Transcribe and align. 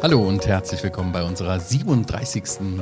Hallo 0.00 0.26
und 0.26 0.46
herzlich 0.46 0.82
willkommen 0.82 1.12
bei 1.12 1.22
unserer 1.22 1.58
37. 1.58 2.80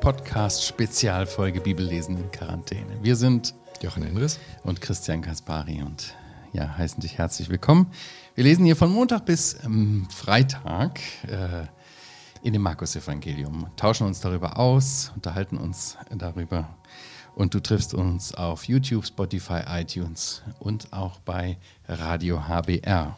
Podcast-Spezialfolge 0.00 1.60
Bibellesen 1.60 2.16
in 2.16 2.30
Quarantäne. 2.30 2.98
Wir 3.02 3.16
sind 3.16 3.54
Jochen 3.82 4.02
Endres 4.02 4.38
und 4.64 4.80
Christian 4.80 5.22
Kaspari 5.22 5.82
und 5.82 6.14
ja, 6.52 6.76
heißen 6.76 7.00
dich 7.00 7.18
herzlich 7.18 7.48
willkommen. 7.48 7.92
Wir 8.34 8.44
lesen 8.44 8.64
hier 8.64 8.76
von 8.76 8.90
Montag 8.90 9.26
bis 9.26 9.56
ähm, 9.64 10.08
Freitag 10.10 11.00
äh, 11.28 11.66
in 12.42 12.52
dem 12.52 12.62
Markus-Evangelium, 12.62 13.68
tauschen 13.76 14.06
uns 14.06 14.20
darüber 14.20 14.58
aus, 14.58 15.12
unterhalten 15.14 15.56
uns 15.58 15.96
darüber 16.10 16.76
und 17.34 17.54
du 17.54 17.60
triffst 17.60 17.94
uns 17.94 18.34
auf 18.34 18.64
YouTube, 18.64 19.06
Spotify, 19.06 19.62
iTunes 19.68 20.42
und 20.58 20.92
auch 20.92 21.20
bei 21.20 21.58
Radio 21.88 22.48
HBR. 22.48 23.16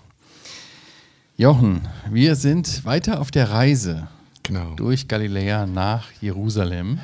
Jochen, 1.40 1.86
wir 2.10 2.34
sind 2.34 2.84
weiter 2.84 3.20
auf 3.20 3.30
der 3.30 3.50
Reise 3.50 4.08
genau. 4.42 4.74
durch 4.74 5.06
Galiläa 5.06 5.66
nach 5.66 6.10
Jerusalem. 6.20 6.98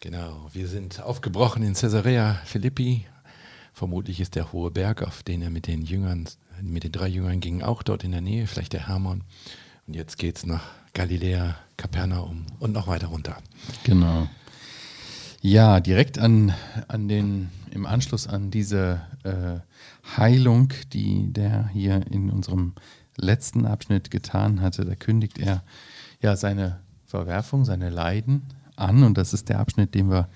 Genau, 0.00 0.48
wir 0.54 0.66
sind 0.66 1.02
aufgebrochen 1.02 1.62
in 1.62 1.74
Caesarea 1.74 2.40
Philippi. 2.46 3.04
Vermutlich 3.74 4.18
ist 4.18 4.34
der 4.34 4.50
hohe 4.50 4.70
Berg, 4.70 5.02
auf 5.02 5.22
den 5.22 5.42
er 5.42 5.50
mit 5.50 5.66
den 5.66 5.82
Jüngern, 5.82 6.26
mit 6.62 6.84
den 6.84 6.92
drei 6.92 7.08
Jüngern 7.08 7.40
ging, 7.40 7.60
auch 7.60 7.82
dort 7.82 8.02
in 8.02 8.12
der 8.12 8.22
Nähe, 8.22 8.46
vielleicht 8.46 8.72
der 8.72 8.88
Hermon. 8.88 9.24
Und 9.86 9.92
jetzt 9.92 10.16
geht 10.16 10.38
es 10.38 10.46
nach 10.46 10.64
Galiläa, 10.94 11.56
Kapernaum 11.76 12.46
und 12.58 12.72
noch 12.72 12.86
weiter 12.86 13.08
runter. 13.08 13.36
Genau. 13.84 14.26
Ja, 15.42 15.80
direkt 15.80 16.18
an, 16.18 16.54
an 16.88 17.08
den, 17.08 17.50
im 17.72 17.84
Anschluss 17.84 18.26
an 18.26 18.50
diese 18.50 19.02
äh, 19.22 19.60
Heilung, 20.16 20.72
die 20.94 21.30
der 21.30 21.68
hier 21.68 22.00
in 22.10 22.30
unserem 22.30 22.72
letzten 23.16 23.66
Abschnitt 23.66 24.10
getan 24.10 24.60
hatte, 24.60 24.84
da 24.84 24.94
kündigt 24.94 25.38
er 25.38 25.62
ja 26.20 26.36
seine 26.36 26.80
Verwerfung, 27.04 27.64
seine 27.64 27.90
Leiden 27.90 28.42
an. 28.76 29.02
Und 29.02 29.18
das 29.18 29.32
ist 29.32 29.48
der 29.48 29.58
Abschnitt, 29.58 29.94
den 29.94 30.10
wir 30.10 30.28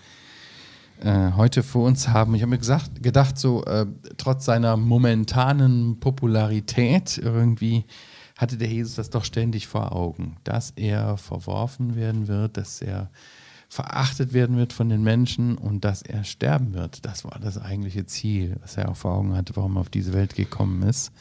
äh, 1.00 1.32
heute 1.36 1.62
vor 1.62 1.86
uns 1.86 2.08
haben. 2.08 2.34
Ich 2.34 2.42
habe 2.42 2.50
mir 2.50 2.58
gesagt, 2.58 3.02
gedacht, 3.02 3.38
so 3.38 3.64
äh, 3.64 3.86
trotz 4.16 4.44
seiner 4.44 4.76
momentanen 4.76 6.00
Popularität 6.00 7.18
irgendwie 7.18 7.84
hatte 8.36 8.56
der 8.56 8.68
Jesus 8.68 8.94
das 8.94 9.10
doch 9.10 9.24
ständig 9.24 9.66
vor 9.66 9.92
Augen, 9.94 10.36
dass 10.44 10.70
er 10.76 11.18
verworfen 11.18 11.94
werden 11.96 12.26
wird, 12.26 12.56
dass 12.56 12.80
er 12.80 13.10
verachtet 13.68 14.32
werden 14.32 14.56
wird 14.56 14.72
von 14.72 14.88
den 14.88 15.02
Menschen 15.02 15.56
und 15.56 15.84
dass 15.84 16.02
er 16.02 16.24
sterben 16.24 16.74
wird. 16.74 17.04
Das 17.04 17.24
war 17.24 17.38
das 17.40 17.56
eigentliche 17.56 18.06
Ziel, 18.06 18.56
was 18.62 18.76
er 18.76 18.88
auch 18.88 18.96
vor 18.96 19.12
Augen 19.12 19.36
hatte, 19.36 19.54
warum 19.56 19.76
er 19.76 19.80
auf 19.80 19.90
diese 19.90 20.12
Welt 20.12 20.34
gekommen 20.34 20.82
ist. 20.82 21.12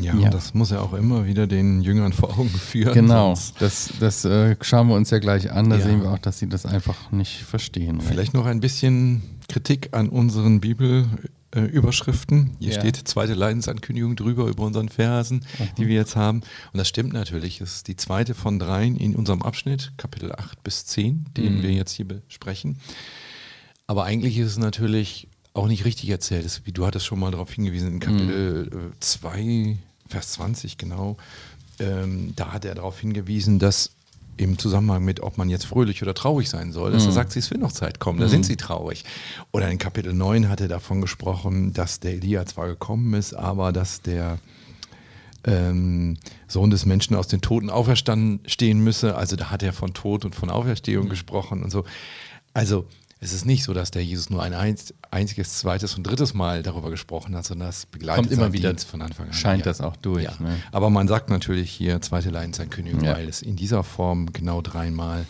Ja, 0.00 0.14
ja. 0.14 0.30
das 0.30 0.54
muss 0.54 0.70
er 0.70 0.82
auch 0.82 0.92
immer 0.92 1.26
wieder 1.26 1.46
den 1.46 1.80
Jüngern 1.80 2.12
vor 2.12 2.38
Augen 2.38 2.48
führen. 2.50 2.94
Genau, 2.94 3.34
das, 3.58 3.90
das 4.00 4.24
äh, 4.24 4.56
schauen 4.60 4.88
wir 4.88 4.94
uns 4.94 5.10
ja 5.10 5.18
gleich 5.18 5.50
an. 5.50 5.70
Da 5.70 5.76
ja. 5.76 5.82
sehen 5.82 6.02
wir 6.02 6.10
auch, 6.10 6.18
dass 6.18 6.38
sie 6.38 6.48
das 6.48 6.66
einfach 6.66 7.10
nicht 7.12 7.42
verstehen. 7.42 8.00
Vielleicht 8.00 8.34
noch 8.34 8.46
ein 8.46 8.60
bisschen 8.60 9.22
Kritik 9.48 9.90
an 9.92 10.08
unseren 10.08 10.60
Bibelüberschriften. 10.60 12.56
Hier 12.58 12.72
ja. 12.72 12.80
steht 12.80 12.96
zweite 13.08 13.34
Leidensankündigung 13.34 14.16
drüber 14.16 14.46
über 14.48 14.64
unseren 14.64 14.88
Versen, 14.88 15.44
mhm. 15.58 15.68
die 15.78 15.86
wir 15.88 15.94
jetzt 15.94 16.16
haben. 16.16 16.42
Und 16.72 16.78
das 16.78 16.88
stimmt 16.88 17.12
natürlich. 17.12 17.60
Es 17.60 17.76
ist 17.76 17.88
die 17.88 17.96
zweite 17.96 18.34
von 18.34 18.58
dreien 18.58 18.96
in 18.96 19.14
unserem 19.16 19.42
Abschnitt, 19.42 19.92
Kapitel 19.96 20.32
8 20.32 20.62
bis 20.62 20.86
10, 20.86 21.26
den 21.36 21.58
mhm. 21.58 21.62
wir 21.62 21.72
jetzt 21.72 21.92
hier 21.92 22.06
besprechen. 22.06 22.78
Aber 23.86 24.04
eigentlich 24.04 24.38
ist 24.38 24.48
es 24.48 24.58
natürlich 24.58 25.28
auch 25.56 25.68
nicht 25.68 25.84
richtig 25.84 26.10
erzählt 26.10 26.44
ist, 26.44 26.66
wie 26.66 26.72
du 26.72 26.84
hattest 26.86 27.06
schon 27.06 27.18
mal 27.18 27.30
darauf 27.30 27.52
hingewiesen, 27.52 27.94
in 27.94 28.00
Kapitel 28.00 28.92
2, 29.00 29.42
mhm. 29.42 29.78
Vers 30.08 30.32
20 30.32 30.78
genau, 30.78 31.16
ähm, 31.78 32.32
da 32.36 32.52
hat 32.52 32.64
er 32.64 32.74
darauf 32.74 33.00
hingewiesen, 33.00 33.58
dass 33.58 33.90
im 34.36 34.58
Zusammenhang 34.58 35.04
mit, 35.04 35.20
ob 35.20 35.38
man 35.38 35.48
jetzt 35.48 35.66
fröhlich 35.66 36.02
oder 36.02 36.14
traurig 36.14 36.50
sein 36.50 36.72
soll, 36.72 36.92
dass 36.92 37.04
mhm. 37.04 37.10
er 37.10 37.12
sagt, 37.12 37.36
es 37.36 37.50
will 37.50 37.58
noch 37.58 37.72
Zeit 37.72 38.00
kommen, 38.00 38.18
da 38.18 38.26
mhm. 38.26 38.30
sind 38.30 38.46
sie 38.46 38.56
traurig. 38.56 39.04
Oder 39.52 39.70
in 39.70 39.78
Kapitel 39.78 40.12
9 40.12 40.48
hat 40.48 40.60
er 40.60 40.68
davon 40.68 41.00
gesprochen, 41.00 41.72
dass 41.72 42.00
der 42.00 42.12
Elia 42.12 42.44
zwar 42.44 42.68
gekommen 42.68 43.14
ist, 43.14 43.34
aber 43.34 43.72
dass 43.72 44.02
der 44.02 44.38
ähm, 45.44 46.18
Sohn 46.48 46.70
des 46.70 46.84
Menschen 46.84 47.16
aus 47.16 47.28
den 47.28 47.40
Toten 47.40 47.70
auferstanden 47.70 48.40
stehen 48.46 48.80
müsse. 48.80 49.16
Also 49.16 49.36
da 49.36 49.50
hat 49.50 49.62
er 49.62 49.72
von 49.72 49.94
Tod 49.94 50.24
und 50.24 50.34
von 50.34 50.50
Auferstehung 50.50 51.06
mhm. 51.06 51.10
gesprochen 51.10 51.62
und 51.62 51.70
so. 51.70 51.84
Also 52.52 52.86
es 53.18 53.32
ist 53.32 53.46
nicht 53.46 53.64
so, 53.64 53.72
dass 53.72 53.90
der 53.90 54.04
Jesus 54.04 54.28
nur 54.28 54.42
ein 54.42 54.54
einziges, 55.10 55.58
zweites 55.58 55.94
und 55.96 56.02
drittes 56.02 56.34
Mal 56.34 56.62
darüber 56.62 56.90
gesprochen 56.90 57.34
hat, 57.34 57.46
sondern 57.46 57.68
das 57.68 57.86
begleitet 57.86 58.28
Kommt 58.28 58.32
immer 58.32 58.52
wieder 58.52 58.76
von 58.78 59.00
Anfang 59.00 59.28
an. 59.28 59.32
Scheint 59.32 59.60
ja. 59.60 59.64
das 59.64 59.80
auch 59.80 59.96
durch. 59.96 60.24
Ja. 60.24 60.34
Ne? 60.38 60.56
Aber 60.70 60.90
man 60.90 61.08
sagt 61.08 61.30
natürlich 61.30 61.70
hier 61.70 62.00
zweite 62.02 62.30
Leidensankündigung, 62.30 63.02
ja. 63.02 63.14
weil 63.14 63.28
es 63.28 63.40
in 63.40 63.56
dieser 63.56 63.82
Form 63.84 64.32
genau 64.32 64.60
dreimal 64.60 65.24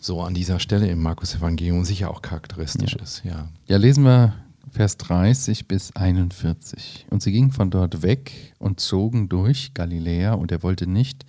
so 0.00 0.22
an 0.22 0.34
dieser 0.34 0.60
Stelle 0.60 0.86
im 0.86 1.02
Markus-Evangelium 1.02 1.84
sicher 1.84 2.10
auch 2.10 2.22
charakteristisch 2.22 2.94
ist. 2.94 3.22
Ja. 3.24 3.48
ja, 3.66 3.76
lesen 3.76 4.04
wir 4.04 4.34
Vers 4.70 4.96
30 4.98 5.66
bis 5.66 5.96
41. 5.96 7.06
Und 7.10 7.22
sie 7.22 7.32
gingen 7.32 7.50
von 7.50 7.70
dort 7.70 8.02
weg 8.02 8.54
und 8.58 8.78
zogen 8.78 9.28
durch 9.28 9.74
Galiläa, 9.74 10.34
und 10.34 10.52
er 10.52 10.62
wollte 10.62 10.86
nicht, 10.86 11.24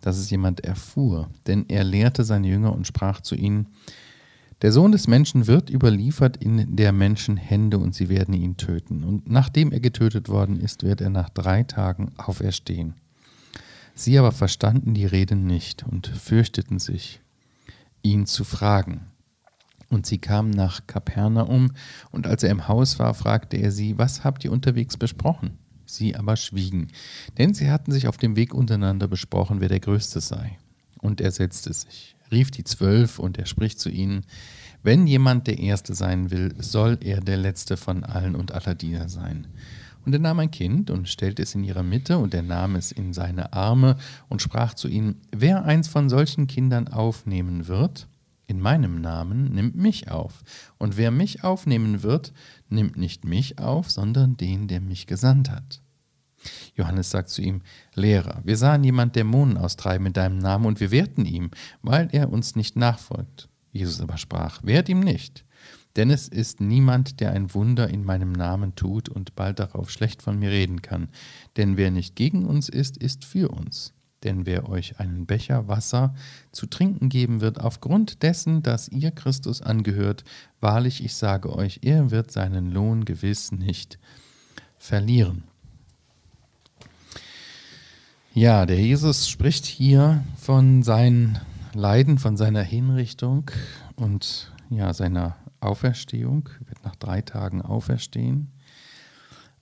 dass 0.00 0.18
es 0.18 0.30
jemand 0.30 0.60
erfuhr, 0.60 1.28
denn 1.46 1.64
er 1.68 1.82
lehrte 1.82 2.24
seine 2.24 2.46
Jünger 2.46 2.72
und 2.72 2.86
sprach 2.86 3.20
zu 3.20 3.34
ihnen, 3.34 3.68
der 4.64 4.72
Sohn 4.72 4.92
des 4.92 5.08
Menschen 5.08 5.46
wird 5.46 5.68
überliefert 5.68 6.38
in 6.38 6.74
der 6.74 6.92
Menschen 6.92 7.36
Hände 7.36 7.76
und 7.76 7.94
sie 7.94 8.08
werden 8.08 8.32
ihn 8.32 8.56
töten. 8.56 9.04
Und 9.04 9.28
nachdem 9.28 9.72
er 9.72 9.80
getötet 9.80 10.30
worden 10.30 10.58
ist, 10.58 10.84
wird 10.84 11.02
er 11.02 11.10
nach 11.10 11.28
drei 11.28 11.64
Tagen 11.64 12.12
auferstehen. 12.16 12.94
Sie 13.94 14.18
aber 14.18 14.32
verstanden 14.32 14.94
die 14.94 15.04
Rede 15.04 15.36
nicht 15.36 15.82
und 15.82 16.06
fürchteten 16.06 16.78
sich, 16.78 17.20
ihn 18.00 18.24
zu 18.24 18.42
fragen. 18.42 19.02
Und 19.90 20.06
sie 20.06 20.16
kamen 20.16 20.48
nach 20.48 20.86
Kapernaum, 20.86 21.72
und 22.10 22.26
als 22.26 22.42
er 22.42 22.48
im 22.48 22.66
Haus 22.66 22.98
war, 22.98 23.12
fragte 23.12 23.58
er 23.58 23.70
sie, 23.70 23.98
was 23.98 24.24
habt 24.24 24.46
ihr 24.46 24.50
unterwegs 24.50 24.96
besprochen? 24.96 25.58
Sie 25.84 26.16
aber 26.16 26.36
schwiegen, 26.36 26.88
denn 27.36 27.52
sie 27.52 27.70
hatten 27.70 27.92
sich 27.92 28.08
auf 28.08 28.16
dem 28.16 28.34
Weg 28.34 28.54
untereinander 28.54 29.08
besprochen, 29.08 29.60
wer 29.60 29.68
der 29.68 29.80
Größte 29.80 30.22
sei. 30.22 30.56
Und 31.02 31.20
er 31.20 31.32
setzte 31.32 31.74
sich 31.74 32.13
rief 32.30 32.50
die 32.50 32.64
Zwölf 32.64 33.18
und 33.18 33.38
er 33.38 33.46
spricht 33.46 33.80
zu 33.80 33.90
ihnen, 33.90 34.24
wenn 34.82 35.06
jemand 35.06 35.46
der 35.46 35.58
Erste 35.58 35.94
sein 35.94 36.30
will, 36.30 36.54
soll 36.58 36.98
er 37.00 37.20
der 37.20 37.38
Letzte 37.38 37.76
von 37.76 38.04
allen 38.04 38.34
und 38.34 38.52
aller 38.52 38.74
Diener 38.74 39.08
sein. 39.08 39.46
Und 40.04 40.12
er 40.12 40.18
nahm 40.18 40.38
ein 40.40 40.50
Kind 40.50 40.90
und 40.90 41.08
stellte 41.08 41.42
es 41.42 41.54
in 41.54 41.64
ihrer 41.64 41.82
Mitte, 41.82 42.18
und 42.18 42.34
er 42.34 42.42
nahm 42.42 42.76
es 42.76 42.92
in 42.92 43.14
seine 43.14 43.54
Arme 43.54 43.96
und 44.28 44.42
sprach 44.42 44.74
zu 44.74 44.88
ihnen, 44.88 45.22
wer 45.32 45.64
eins 45.64 45.88
von 45.88 46.10
solchen 46.10 46.46
Kindern 46.46 46.88
aufnehmen 46.88 47.66
wird, 47.66 48.08
in 48.46 48.60
meinem 48.60 49.00
Namen 49.00 49.54
nimmt 49.54 49.76
mich 49.76 50.10
auf, 50.10 50.42
und 50.76 50.98
wer 50.98 51.10
mich 51.10 51.44
aufnehmen 51.44 52.02
wird, 52.02 52.34
nimmt 52.68 52.98
nicht 52.98 53.24
mich 53.24 53.58
auf, 53.58 53.90
sondern 53.90 54.36
den, 54.36 54.68
der 54.68 54.82
mich 54.82 55.06
gesandt 55.06 55.50
hat. 55.50 55.80
Johannes 56.74 57.10
sagt 57.10 57.28
zu 57.28 57.42
ihm, 57.42 57.62
Lehrer, 57.94 58.40
wir 58.44 58.56
sahen 58.56 58.84
jemand 58.84 59.16
Dämonen 59.16 59.56
austreiben 59.56 60.06
in 60.06 60.12
deinem 60.12 60.38
Namen 60.38 60.66
und 60.66 60.80
wir 60.80 60.90
wehrten 60.90 61.26
ihm, 61.26 61.50
weil 61.82 62.08
er 62.12 62.30
uns 62.30 62.56
nicht 62.56 62.76
nachfolgt. 62.76 63.48
Jesus 63.72 64.00
aber 64.00 64.18
sprach, 64.18 64.62
wehrt 64.62 64.88
ihm 64.88 65.00
nicht, 65.00 65.44
denn 65.96 66.10
es 66.10 66.28
ist 66.28 66.60
niemand, 66.60 67.20
der 67.20 67.32
ein 67.32 67.54
Wunder 67.54 67.88
in 67.88 68.04
meinem 68.04 68.32
Namen 68.32 68.74
tut 68.74 69.08
und 69.08 69.34
bald 69.34 69.58
darauf 69.58 69.90
schlecht 69.90 70.22
von 70.22 70.38
mir 70.38 70.50
reden 70.50 70.82
kann. 70.82 71.08
Denn 71.56 71.76
wer 71.76 71.90
nicht 71.90 72.16
gegen 72.16 72.44
uns 72.44 72.68
ist, 72.68 72.96
ist 72.96 73.24
für 73.24 73.48
uns. 73.48 73.92
Denn 74.24 74.46
wer 74.46 74.68
euch 74.68 74.98
einen 74.98 75.26
Becher 75.26 75.68
Wasser 75.68 76.14
zu 76.50 76.66
trinken 76.66 77.10
geben 77.10 77.40
wird, 77.40 77.60
aufgrund 77.60 78.22
dessen, 78.22 78.62
dass 78.62 78.88
ihr 78.88 79.10
Christus 79.10 79.60
angehört, 79.60 80.24
wahrlich, 80.60 81.04
ich 81.04 81.14
sage 81.14 81.54
euch, 81.54 81.80
er 81.82 82.10
wird 82.10 82.30
seinen 82.32 82.70
Lohn 82.70 83.04
gewiss 83.04 83.52
nicht 83.52 83.98
verlieren. 84.78 85.44
Ja, 88.36 88.66
der 88.66 88.80
Jesus 88.80 89.28
spricht 89.28 89.64
hier 89.64 90.24
von 90.36 90.82
seinen 90.82 91.38
Leiden, 91.72 92.18
von 92.18 92.36
seiner 92.36 92.62
Hinrichtung 92.62 93.48
und 93.94 94.52
ja, 94.70 94.92
seiner 94.92 95.36
Auferstehung, 95.60 96.48
er 96.58 96.68
wird 96.70 96.84
nach 96.84 96.96
drei 96.96 97.22
Tagen 97.22 97.62
auferstehen. 97.62 98.50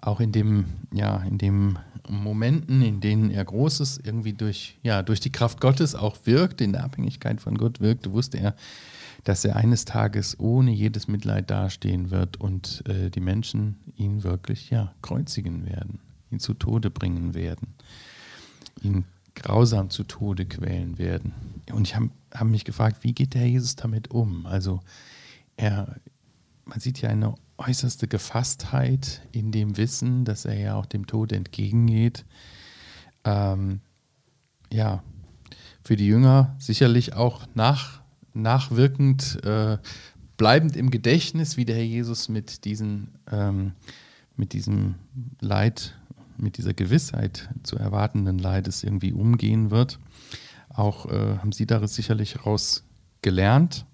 Auch 0.00 0.20
in 0.20 0.32
dem, 0.32 0.64
ja, 0.90 1.18
in 1.18 1.36
dem 1.36 1.78
Momenten, 2.08 2.80
in 2.80 3.02
denen 3.02 3.30
er 3.30 3.44
Großes 3.44 4.00
irgendwie 4.02 4.32
durch, 4.32 4.78
ja, 4.82 5.02
durch 5.02 5.20
die 5.20 5.32
Kraft 5.32 5.60
Gottes 5.60 5.94
auch 5.94 6.16
wirkt, 6.24 6.62
in 6.62 6.72
der 6.72 6.84
Abhängigkeit 6.84 7.42
von 7.42 7.58
Gott 7.58 7.80
wirkte, 7.80 8.12
wusste 8.12 8.38
er, 8.38 8.56
dass 9.24 9.44
er 9.44 9.56
eines 9.56 9.84
Tages 9.84 10.40
ohne 10.40 10.70
jedes 10.70 11.08
Mitleid 11.08 11.50
dastehen 11.50 12.10
wird 12.10 12.40
und 12.40 12.82
äh, 12.88 13.10
die 13.10 13.20
Menschen 13.20 13.76
ihn 13.98 14.24
wirklich 14.24 14.70
ja, 14.70 14.94
kreuzigen 15.02 15.66
werden, 15.66 15.98
ihn 16.30 16.40
zu 16.40 16.54
Tode 16.54 16.90
bringen 16.90 17.34
werden 17.34 17.74
ihn 18.80 19.04
grausam 19.34 19.90
zu 19.90 20.04
Tode 20.04 20.46
quälen 20.46 20.98
werden. 20.98 21.32
Und 21.72 21.86
ich 21.86 21.96
habe 21.96 22.10
hab 22.32 22.46
mich 22.46 22.64
gefragt, 22.64 22.98
wie 23.02 23.14
geht 23.14 23.34
der 23.34 23.48
Jesus 23.48 23.76
damit 23.76 24.10
um? 24.10 24.46
Also 24.46 24.80
er, 25.56 25.96
man 26.64 26.80
sieht 26.80 27.00
ja 27.00 27.08
eine 27.08 27.34
äußerste 27.58 28.08
Gefasstheit 28.08 29.22
in 29.32 29.52
dem 29.52 29.76
Wissen, 29.76 30.24
dass 30.24 30.44
er 30.44 30.58
ja 30.58 30.74
auch 30.74 30.86
dem 30.86 31.06
Tod 31.06 31.32
entgegengeht. 31.32 32.24
ähm, 33.24 33.80
ja, 34.72 35.02
für 35.84 35.96
die 35.96 36.06
Jünger 36.06 36.54
sicherlich 36.58 37.14
auch 37.14 37.46
nach, 37.54 38.02
nachwirkend, 38.34 39.44
äh, 39.44 39.78
bleibend 40.36 40.76
im 40.76 40.90
Gedächtnis, 40.90 41.56
wie 41.56 41.64
der 41.64 41.76
Herr 41.76 41.84
Jesus 41.84 42.28
mit, 42.28 42.64
diesen, 42.64 43.18
ähm, 43.30 43.72
mit 44.36 44.52
diesem 44.52 44.94
Leid, 45.40 45.94
mit 46.36 46.58
dieser 46.58 46.74
Gewissheit 46.74 47.48
zu 47.62 47.76
erwartenden 47.76 48.38
Leides 48.38 48.84
irgendwie 48.84 49.12
umgehen 49.12 49.70
wird. 49.70 49.98
Auch 50.68 51.06
äh, 51.06 51.38
haben 51.38 51.52
Sie 51.52 51.66
da 51.66 51.86
sicherlich 51.86 52.46
raus 52.46 52.84
gelernt. 53.20 53.86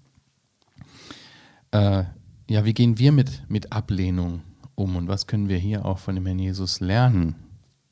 Äh, 1.71 2.05
ja, 2.49 2.65
wie 2.65 2.73
gehen 2.73 2.97
wir 2.97 3.11
mit, 3.11 3.43
mit 3.49 3.71
Ablehnung 3.71 4.41
um 4.75 4.95
und 4.95 5.07
was 5.07 5.27
können 5.27 5.49
wir 5.49 5.57
hier 5.57 5.85
auch 5.85 5.99
von 5.99 6.15
dem 6.15 6.25
Herrn 6.25 6.39
Jesus 6.39 6.79
lernen 6.79 7.35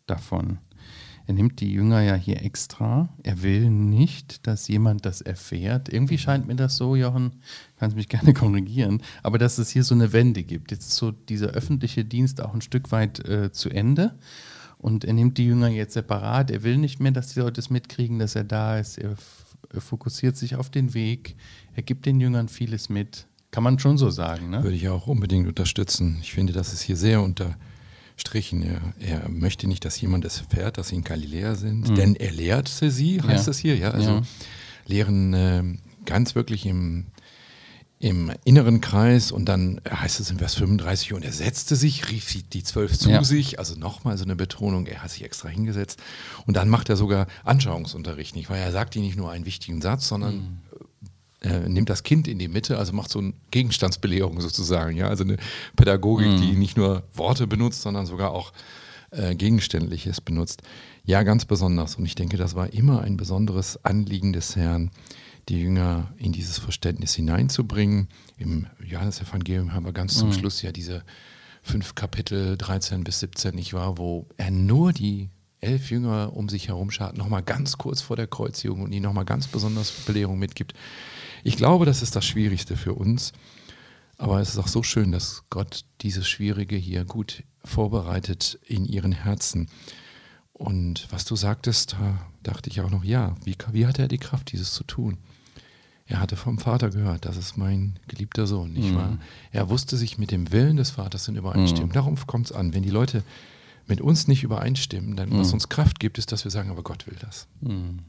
davon? 0.07 0.59
Er 1.27 1.33
nimmt 1.33 1.59
die 1.59 1.74
Jünger 1.74 2.01
ja 2.01 2.15
hier 2.15 2.41
extra. 2.41 3.09
Er 3.21 3.44
will 3.44 3.69
nicht, 3.69 4.47
dass 4.47 4.69
jemand 4.69 5.06
das 5.06 5.19
erfährt. 5.19 5.91
Irgendwie 5.91 6.18
scheint 6.18 6.47
mir 6.47 6.56
das 6.56 6.77
so, 6.77 6.95
Jochen, 6.95 7.33
kannst 7.77 7.97
mich 7.97 8.07
gerne 8.07 8.33
korrigieren, 8.33 9.03
aber 9.24 9.38
dass 9.38 9.57
es 9.57 9.69
hier 9.69 9.83
so 9.83 9.94
eine 9.94 10.13
Wende 10.13 10.44
gibt. 10.44 10.71
Jetzt 10.71 10.88
ist 10.88 10.95
so 10.95 11.12
dieser 11.12 11.47
öffentliche 11.47 12.06
Dienst 12.06 12.41
auch 12.41 12.53
ein 12.53 12.62
Stück 12.62 12.94
weit 12.94 13.27
äh, 13.27 13.51
zu 13.51 13.69
Ende. 13.69 14.18
Und 14.77 15.03
er 15.03 15.13
nimmt 15.13 15.38
die 15.38 15.45
Jünger 15.45 15.68
jetzt 15.68 15.95
separat. 15.95 16.50
Er 16.50 16.63
will 16.63 16.77
nicht 16.77 17.01
mehr, 17.01 17.12
dass 17.12 17.33
die 17.33 17.39
Leute 17.41 17.59
es 17.59 17.69
mitkriegen, 17.69 18.19
dass 18.19 18.35
er 18.35 18.45
da 18.45 18.80
ist. 18.80 18.97
Er, 18.97 19.15
er 19.73 19.81
fokussiert 19.81 20.38
sich 20.38 20.56
auf 20.56 20.69
den 20.69 20.94
Weg. 20.94 21.35
Er 21.75 21.83
gibt 21.83 22.06
den 22.06 22.21
Jüngern 22.21 22.47
vieles 22.47 22.88
mit. 22.88 23.27
Kann 23.51 23.63
man 23.63 23.80
schon 23.80 23.97
so 23.97 24.09
sagen, 24.12 24.50
ne? 24.50 24.63
Würde 24.63 24.77
ich 24.77 24.88
auch 24.88 25.07
unbedingt 25.07 25.47
unterstützen. 25.47 26.19
Ich 26.21 26.31
finde, 26.31 26.53
das 26.53 26.73
ist 26.73 26.83
hier 26.83 26.95
sehr 26.95 27.21
unterstrichen. 28.17 28.63
Er, 28.99 29.21
er 29.21 29.29
möchte 29.29 29.67
nicht, 29.67 29.85
dass 29.85 29.99
jemand 30.01 30.25
es 30.25 30.39
erfährt, 30.39 30.77
dass 30.77 30.89
sie 30.89 30.95
in 30.95 31.03
Galiläa 31.03 31.55
sind, 31.55 31.89
mhm. 31.89 31.95
denn 31.95 32.15
er 32.15 32.31
lehrte 32.31 32.89
sie, 32.89 33.21
heißt 33.21 33.47
es 33.47 33.59
hier, 33.59 33.75
ja. 33.77 33.91
Also 33.91 34.09
ja. 34.09 34.21
lehren 34.87 35.33
äh, 35.33 35.63
ganz 36.05 36.33
wirklich 36.33 36.65
im, 36.65 37.05
im 37.99 38.31
inneren 38.43 38.81
Kreis 38.81 39.31
und 39.31 39.45
dann 39.45 39.81
heißt 39.87 40.19
es 40.19 40.31
in 40.31 40.39
Vers 40.39 40.55
35, 40.55 41.13
und 41.13 41.23
er 41.23 41.31
setzte 41.31 41.75
sich, 41.75 42.09
rief 42.09 42.33
die 42.49 42.63
zwölf 42.63 42.97
zu 42.97 43.11
ja. 43.11 43.23
sich, 43.23 43.59
also 43.59 43.75
nochmal 43.75 44.17
so 44.17 44.23
eine 44.23 44.35
Betonung, 44.35 44.87
er 44.87 45.03
hat 45.03 45.11
sich 45.11 45.23
extra 45.23 45.49
hingesetzt 45.49 46.01
und 46.47 46.57
dann 46.57 46.69
macht 46.69 46.89
er 46.89 46.95
sogar 46.95 47.27
Anschauungsunterricht, 47.43 48.35
nicht? 48.35 48.49
Weil 48.49 48.61
er 48.61 48.71
sagt 48.71 48.95
ihnen 48.95 49.05
nicht 49.05 49.17
nur 49.17 49.31
einen 49.31 49.45
wichtigen 49.45 49.81
Satz, 49.81 50.07
sondern 50.07 50.35
mhm 50.35 50.66
äh, 51.41 51.69
nimmt 51.69 51.89
das 51.89 52.03
Kind 52.03 52.27
in 52.27 52.39
die 52.39 52.47
Mitte, 52.47 52.77
also 52.77 52.93
macht 52.93 53.11
so 53.11 53.19
eine 53.19 53.33
Gegenstandsbelehrung 53.51 54.41
sozusagen, 54.41 54.95
ja, 54.97 55.07
also 55.07 55.23
eine 55.23 55.37
Pädagogik, 55.75 56.27
mhm. 56.27 56.41
die 56.41 56.51
nicht 56.53 56.77
nur 56.77 57.03
Worte 57.13 57.47
benutzt, 57.47 57.81
sondern 57.81 58.05
sogar 58.05 58.31
auch 58.31 58.53
äh, 59.11 59.35
Gegenständliches 59.35 60.21
benutzt. 60.21 60.63
Ja, 61.05 61.23
ganz 61.23 61.45
besonders. 61.45 61.95
Und 61.95 62.05
ich 62.05 62.15
denke, 62.15 62.37
das 62.37 62.55
war 62.55 62.73
immer 62.73 63.01
ein 63.01 63.17
besonderes 63.17 63.83
Anliegen 63.85 64.33
des 64.33 64.55
Herrn, 64.55 64.91
die 65.47 65.61
Jünger 65.61 66.11
in 66.17 66.33
dieses 66.33 66.57
Verständnis 66.57 67.13
hineinzubringen. 67.15 68.09
Im 68.37 68.67
Johannesevangelium 68.83 69.73
haben 69.73 69.85
wir 69.85 69.93
ganz 69.93 70.17
zum 70.17 70.29
mhm. 70.29 70.33
Schluss 70.33 70.61
ja 70.61 70.71
diese 70.71 71.03
fünf 71.61 71.95
Kapitel 71.95 72.57
13 72.57 73.03
bis 73.03 73.19
17, 73.19 73.55
nicht 73.55 73.73
wahr, 73.73 73.97
wo 73.97 74.25
er 74.37 74.51
nur 74.51 74.91
die 74.91 75.29
elf 75.62 75.89
Jünger 75.92 76.33
um 76.36 76.50
sich 76.50 76.68
herum 76.68 76.92
schart, 76.92 77.18
nochmal 77.18 77.44
ganz 77.44 77.77
kurz 77.77 78.01
vor 78.01 78.15
der 78.15 78.27
Kreuzigung 78.27 78.81
und 78.81 78.92
ihnen 78.92 79.04
nochmal 79.04 79.25
ganz 79.25 79.48
besonders 79.48 79.92
Belehrung 79.92 80.38
mitgibt. 80.38 80.74
Ich 81.44 81.57
glaube, 81.57 81.86
das 81.86 82.01
ist 82.01 82.15
das 82.15 82.25
Schwierigste 82.25 82.75
für 82.75 82.94
uns. 82.94 83.33
Aber 84.18 84.39
es 84.39 84.50
ist 84.50 84.57
auch 84.57 84.68
so 84.68 84.81
schön, 84.83 85.12
dass 85.12 85.44
Gott 85.50 85.86
dieses 86.01 86.27
Schwierige 86.27 86.75
hier 86.75 87.06
gut 87.06 87.44
vorbereitet 87.63 88.59
in 88.65 88.86
ihren 88.86 89.12
Herzen. 89.12 89.68
Und 90.54 91.07
was 91.12 91.25
du 91.25 91.36
sagtest, 91.36 91.94
da 91.94 92.19
dachte 92.42 92.69
ich 92.69 92.81
auch 92.81 92.89
noch, 92.89 93.04
ja, 93.04 93.36
wie, 93.44 93.56
wie 93.71 93.86
hatte 93.86 94.01
er 94.01 94.07
die 94.07 94.18
Kraft, 94.18 94.51
dieses 94.51 94.74
zu 94.74 94.83
tun? 94.83 95.19
Er 96.07 96.19
hatte 96.19 96.36
vom 96.36 96.57
Vater 96.57 96.89
gehört, 96.89 97.25
das 97.25 97.38
ist 97.38 97.57
mein 97.57 98.00
geliebter 98.07 98.48
Sohn, 98.48 98.74
nicht 98.74 98.92
mhm. 98.92 98.95
wahr? 98.95 99.18
Er 99.51 99.69
wusste 99.69 99.98
sich 99.98 100.18
mit 100.18 100.31
dem 100.31 100.51
Willen 100.51 100.77
des 100.77 100.92
Vaters 100.92 101.27
in 101.27 101.36
Übereinstimmung. 101.36 101.89
Mhm. 101.89 101.94
Darauf 101.94 102.25
kommt 102.25 102.48
es 102.48 102.51
an. 102.54 102.74
Wenn 102.74 102.81
die 102.81 102.89
Leute 102.89 103.24
mit 103.87 104.01
uns 104.01 104.27
nicht 104.27 104.43
übereinstimmen, 104.43 105.15
dann 105.15 105.29
mhm. 105.29 105.39
was 105.39 105.53
uns 105.53 105.69
Kraft 105.69 105.99
gibt, 105.99 106.17
ist, 106.17 106.31
dass 106.31 106.43
wir 106.43 106.51
sagen, 106.51 106.69
aber 106.69 106.83
Gott 106.83 107.07
will 107.07 107.17
das. 107.19 107.47
Mhm. 107.61 107.99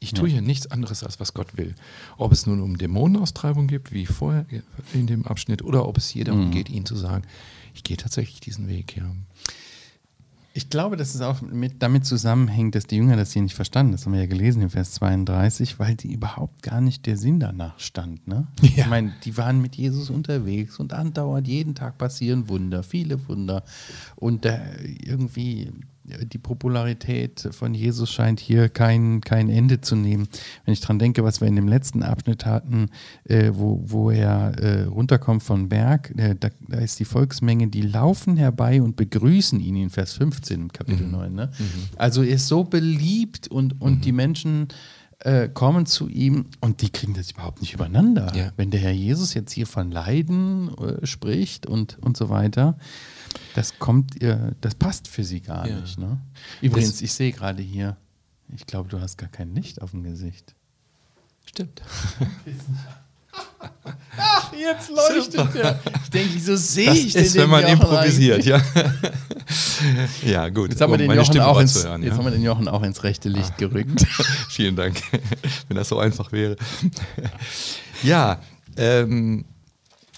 Ich 0.00 0.12
tue 0.12 0.28
ja. 0.28 0.34
hier 0.34 0.42
nichts 0.42 0.68
anderes, 0.68 1.02
als 1.02 1.18
was 1.18 1.34
Gott 1.34 1.56
will. 1.56 1.74
Ob 2.16 2.30
es 2.32 2.46
nun 2.46 2.60
um 2.60 2.78
Dämonenaustreibung 2.78 3.66
geht, 3.66 3.92
wie 3.92 4.06
vorher 4.06 4.46
in 4.92 5.06
dem 5.08 5.26
Abschnitt, 5.26 5.62
oder 5.62 5.88
ob 5.88 5.96
es 5.96 6.08
hier 6.08 6.24
darum 6.24 6.46
mhm. 6.46 6.50
geht, 6.52 6.68
ihnen 6.68 6.86
zu 6.86 6.94
sagen, 6.94 7.24
ich 7.74 7.82
gehe 7.82 7.96
tatsächlich 7.96 8.40
diesen 8.40 8.68
Weg. 8.68 8.96
Ja. 8.96 9.10
Ich 10.58 10.70
glaube, 10.70 10.96
dass 10.96 11.14
es 11.14 11.20
auch 11.20 11.40
mit, 11.40 11.84
damit 11.84 12.04
zusammenhängt, 12.04 12.74
dass 12.74 12.88
die 12.88 12.96
Jünger 12.96 13.14
das 13.14 13.32
hier 13.32 13.42
nicht 13.42 13.54
verstanden. 13.54 13.92
Das 13.92 14.04
haben 14.04 14.12
wir 14.12 14.22
ja 14.22 14.26
gelesen 14.26 14.60
im 14.60 14.70
Vers 14.70 14.90
32, 14.90 15.78
weil 15.78 15.94
die 15.94 16.12
überhaupt 16.12 16.64
gar 16.64 16.80
nicht 16.80 17.06
der 17.06 17.16
Sinn 17.16 17.38
danach 17.38 17.78
stand. 17.78 18.26
Ne? 18.26 18.48
Ja. 18.62 18.68
Ich 18.82 18.86
meine, 18.88 19.14
die 19.22 19.36
waren 19.36 19.62
mit 19.62 19.76
Jesus 19.76 20.10
unterwegs 20.10 20.80
und 20.80 20.92
andauernd 20.92 21.46
jeden 21.46 21.76
Tag 21.76 21.96
passieren 21.96 22.48
Wunder, 22.48 22.82
viele 22.82 23.28
Wunder. 23.28 23.62
Und 24.16 24.46
irgendwie 24.46 25.70
die 26.24 26.38
Popularität 26.38 27.48
von 27.52 27.74
Jesus 27.74 28.10
scheint 28.10 28.40
hier 28.40 28.68
kein, 28.68 29.20
kein 29.20 29.48
Ende 29.48 29.80
zu 29.80 29.96
nehmen. 29.96 30.28
Wenn 30.64 30.72
ich 30.72 30.80
daran 30.80 30.98
denke, 30.98 31.24
was 31.24 31.40
wir 31.40 31.48
in 31.48 31.56
dem 31.56 31.68
letzten 31.68 32.02
Abschnitt 32.02 32.46
hatten, 32.46 32.90
äh, 33.24 33.50
wo, 33.54 33.82
wo 33.84 34.10
er 34.10 34.58
äh, 34.58 34.82
runterkommt 34.84 35.42
von 35.42 35.68
Berg, 35.68 36.12
äh, 36.16 36.34
da, 36.38 36.48
da, 36.68 36.78
ist 36.78 36.98
die 37.00 37.04
Volksmenge, 37.04 37.68
die 37.68 37.82
laufen 37.82 38.36
herbei 38.36 38.80
und 38.82 38.96
begrüßen 38.96 39.60
ihn 39.60 39.76
in 39.76 39.90
Vers 39.90 40.14
15 40.14 40.60
im 40.60 40.72
Kapitel 40.72 41.06
mhm. 41.06 41.12
9. 41.12 41.34
Ne? 41.34 41.50
Mhm. 41.58 41.64
Also 41.96 42.22
er 42.22 42.36
ist 42.36 42.48
so 42.48 42.64
beliebt 42.64 43.48
und, 43.48 43.80
und 43.80 43.96
mhm. 43.96 44.00
die 44.00 44.12
Menschen 44.12 44.68
äh, 45.20 45.48
kommen 45.48 45.86
zu 45.86 46.08
ihm 46.08 46.46
und 46.60 46.80
die 46.82 46.90
kriegen 46.90 47.14
das 47.14 47.30
überhaupt 47.30 47.60
nicht 47.60 47.74
übereinander. 47.74 48.32
Ja. 48.34 48.52
Wenn 48.56 48.70
der 48.70 48.80
Herr 48.80 48.92
Jesus 48.92 49.34
jetzt 49.34 49.52
hier 49.52 49.66
von 49.66 49.90
Leiden 49.90 50.76
äh, 50.78 51.06
spricht 51.06 51.66
und, 51.66 51.98
und 52.00 52.16
so 52.16 52.28
weiter, 52.28 52.78
das 53.54 53.78
kommt 53.78 54.20
ihr, 54.22 54.54
das 54.60 54.74
passt 54.74 55.08
für 55.08 55.24
sie 55.24 55.40
gar 55.40 55.66
ja. 55.66 55.80
nicht. 55.80 55.98
Ne? 55.98 56.20
Übrigens, 56.60 56.92
das 56.92 57.02
ich 57.02 57.12
sehe 57.12 57.32
gerade 57.32 57.62
hier, 57.62 57.96
ich 58.54 58.66
glaube, 58.66 58.88
du 58.88 59.00
hast 59.00 59.18
gar 59.18 59.28
kein 59.28 59.54
Licht 59.54 59.82
auf 59.82 59.90
dem 59.90 60.04
Gesicht. 60.04 60.54
Stimmt. 61.44 61.82
Ach, 64.16 64.52
jetzt 64.52 64.90
leuchtet 64.90 65.54
er. 65.54 65.78
Ich 66.02 66.10
denke, 66.10 66.30
wieso 66.34 66.56
sehe 66.56 66.92
ich 66.92 67.12
denn 67.12 67.24
ist, 67.24 67.34
den 67.34 67.42
wenn 67.42 67.50
man 67.50 67.62
Jochen 67.62 67.74
improvisiert, 67.74 68.44
ja. 68.44 68.60
ja, 70.26 70.48
gut. 70.48 70.70
Jetzt 70.70 70.80
haben, 70.80 70.90
wir 70.90 70.98
den 70.98 71.12
Jochen 71.12 71.40
auch 71.40 71.60
ins, 71.60 71.84
hören, 71.84 72.02
jetzt 72.02 72.16
haben 72.16 72.24
wir 72.24 72.30
den 72.32 72.42
Jochen 72.42 72.68
auch 72.68 72.82
ins 72.82 73.04
rechte 73.04 73.28
Licht 73.28 73.52
ah. 73.52 73.58
gerückt. 73.58 74.04
Vielen 74.50 74.76
Dank, 74.76 75.00
wenn 75.68 75.76
das 75.76 75.88
so 75.88 75.98
einfach 75.98 76.32
wäre. 76.32 76.56
ja, 78.02 78.40
ähm, 78.76 79.44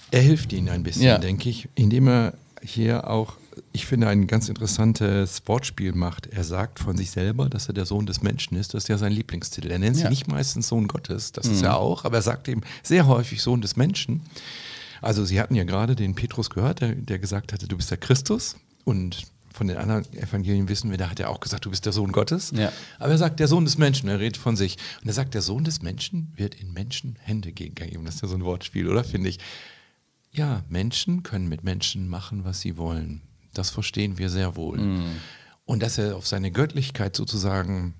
er 0.09 0.21
hilft 0.21 0.51
ihnen 0.53 0.69
ein 0.69 0.83
bisschen, 0.83 1.03
ja. 1.03 1.17
denke 1.17 1.49
ich, 1.49 1.69
indem 1.75 2.07
er 2.07 2.33
hier 2.63 3.09
auch, 3.09 3.33
ich 3.73 3.85
finde, 3.85 4.07
ein 4.07 4.27
ganz 4.27 4.49
interessantes 4.49 5.41
Wortspiel 5.45 5.93
macht. 5.93 6.27
Er 6.27 6.43
sagt 6.43 6.79
von 6.79 6.97
sich 6.97 7.11
selber, 7.11 7.49
dass 7.49 7.67
er 7.67 7.73
der 7.73 7.85
Sohn 7.85 8.05
des 8.05 8.21
Menschen 8.21 8.57
ist. 8.57 8.73
Das 8.73 8.83
ist 8.83 8.87
ja 8.87 8.97
sein 8.97 9.11
Lieblingstitel. 9.11 9.71
Er 9.71 9.79
nennt 9.79 9.97
ja. 9.97 10.01
sich 10.01 10.09
nicht 10.09 10.27
meistens 10.27 10.67
Sohn 10.67 10.87
Gottes, 10.87 11.31
das 11.31 11.47
mhm. 11.47 11.53
ist 11.53 11.61
er 11.63 11.77
auch, 11.77 12.05
aber 12.05 12.17
er 12.17 12.21
sagt 12.21 12.47
eben 12.47 12.61
sehr 12.83 13.07
häufig 13.07 13.41
Sohn 13.41 13.61
des 13.61 13.75
Menschen. 13.75 14.21
Also 15.01 15.25
Sie 15.25 15.41
hatten 15.41 15.55
ja 15.55 15.63
gerade 15.63 15.95
den 15.95 16.15
Petrus 16.15 16.49
gehört, 16.49 16.81
der, 16.81 16.93
der 16.93 17.19
gesagt 17.19 17.53
hatte, 17.53 17.67
du 17.67 17.75
bist 17.75 17.89
der 17.89 17.97
Christus. 17.97 18.55
Und 18.83 19.23
von 19.53 19.67
den 19.67 19.77
anderen 19.77 20.05
Evangelien 20.13 20.69
wissen 20.69 20.89
wir, 20.91 20.97
da 20.97 21.09
hat 21.09 21.19
er 21.19 21.29
auch 21.29 21.39
gesagt, 21.39 21.65
du 21.65 21.69
bist 21.69 21.85
der 21.85 21.93
Sohn 21.93 22.11
Gottes. 22.11 22.51
Ja. 22.55 22.71
Aber 22.99 23.11
er 23.11 23.17
sagt, 23.17 23.39
der 23.39 23.47
Sohn 23.47 23.65
des 23.65 23.77
Menschen, 23.77 24.07
er 24.09 24.19
redet 24.19 24.37
von 24.37 24.55
sich. 24.55 24.77
Und 25.01 25.07
er 25.07 25.13
sagt, 25.13 25.33
der 25.33 25.41
Sohn 25.41 25.63
des 25.63 25.81
Menschen 25.81 26.31
wird 26.35 26.55
in 26.55 26.71
Menschenhände 26.71 27.51
gegeben. 27.51 28.05
Das 28.05 28.15
ist 28.15 28.21
ja 28.21 28.27
so 28.27 28.35
ein 28.35 28.45
Wortspiel, 28.45 28.87
oder? 28.87 29.03
Finde 29.03 29.29
ich. 29.29 29.39
Ja, 30.31 30.63
Menschen 30.69 31.23
können 31.23 31.49
mit 31.49 31.63
Menschen 31.63 32.07
machen, 32.07 32.45
was 32.45 32.61
sie 32.61 32.77
wollen. 32.77 33.21
Das 33.53 33.69
verstehen 33.69 34.17
wir 34.17 34.29
sehr 34.29 34.55
wohl. 34.55 34.79
Mm. 34.79 35.17
Und 35.65 35.81
dass 35.81 35.97
er 35.97 36.15
auf 36.15 36.27
seine 36.27 36.51
Göttlichkeit 36.51 37.15
sozusagen 37.15 37.93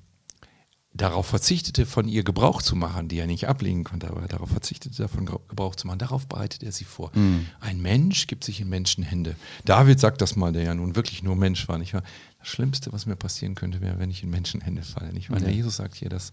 darauf 0.93 1.27
verzichtete, 1.27 1.85
von 1.85 2.07
ihr 2.07 2.23
Gebrauch 2.23 2.61
zu 2.61 2.75
machen, 2.75 3.07
die 3.07 3.17
er 3.17 3.27
nicht 3.27 3.47
ablegen 3.47 3.83
konnte, 3.83 4.09
aber 4.09 4.27
darauf 4.27 4.49
verzichtete, 4.49 4.97
davon 4.97 5.25
Gebrauch 5.25 5.75
zu 5.75 5.87
machen. 5.87 5.99
Darauf 5.99 6.27
bereitet 6.27 6.63
er 6.63 6.71
sie 6.71 6.83
vor. 6.83 7.11
Mm. 7.15 7.47
Ein 7.61 7.81
Mensch 7.81 8.27
gibt 8.27 8.43
sich 8.43 8.59
in 8.59 8.69
Menschenhände. 8.69 9.35
David 9.63 9.99
sagt 9.99 10.21
das 10.21 10.35
mal, 10.35 10.51
der 10.51 10.63
ja 10.63 10.73
nun 10.73 10.95
wirklich 10.95 11.23
nur 11.23 11.35
Mensch 11.35 11.67
war, 11.69 11.77
nicht 11.77 11.93
wahr? 11.93 12.03
Das 12.39 12.49
Schlimmste, 12.49 12.91
was 12.91 13.05
mir 13.05 13.15
passieren 13.15 13.55
könnte, 13.55 13.79
wäre, 13.79 13.99
wenn 13.99 14.09
ich 14.09 14.23
in 14.23 14.29
Menschenhände 14.29 14.81
falle, 14.81 15.13
nicht 15.13 15.29
wahr? 15.29 15.39
Mm. 15.39 15.43
Der 15.43 15.53
Jesus 15.53 15.77
sagt 15.77 15.95
hier, 15.95 16.09
dass 16.09 16.31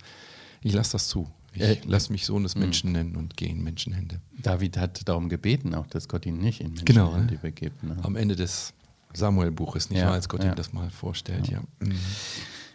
ich 0.61 0.73
lasse 0.73 0.93
das 0.93 1.09
zu. 1.09 1.31
Ich 1.53 1.63
äh, 1.63 1.81
lass 1.87 2.11
mich 2.11 2.27
Sohn 2.27 2.43
des 2.43 2.55
hm. 2.55 2.63
Menschen 2.63 2.93
nennen 2.93 3.17
und 3.17 3.37
gehe 3.37 3.49
in 3.49 3.63
Menschenhände. 3.63 4.21
David 4.43 4.77
hat 4.77 5.09
darum 5.09 5.29
gebeten, 5.29 5.75
auch 5.75 5.87
dass 5.87 6.09
Gott 6.09 6.27
ihn 6.27 6.39
nicht 6.39 6.61
in 6.61 6.75
genau, 6.85 7.13
Menschenhände 7.13 7.35
genau, 7.35 7.43
begibt. 7.43 7.83
Ne? 7.83 7.97
Am 8.03 8.17
Ende 8.17 8.37
des 8.37 8.75
Samuel-Buches, 9.15 9.91
nicht 9.91 10.00
ja, 10.00 10.07
wahr, 10.07 10.15
als 10.15 10.29
Gott 10.29 10.45
ja. 10.45 10.50
ihm 10.50 10.57
das 10.57 10.73
mal 10.73 10.91
vorstellt. 10.91 11.49
Ja. 11.49 11.61
ja. 11.81 11.87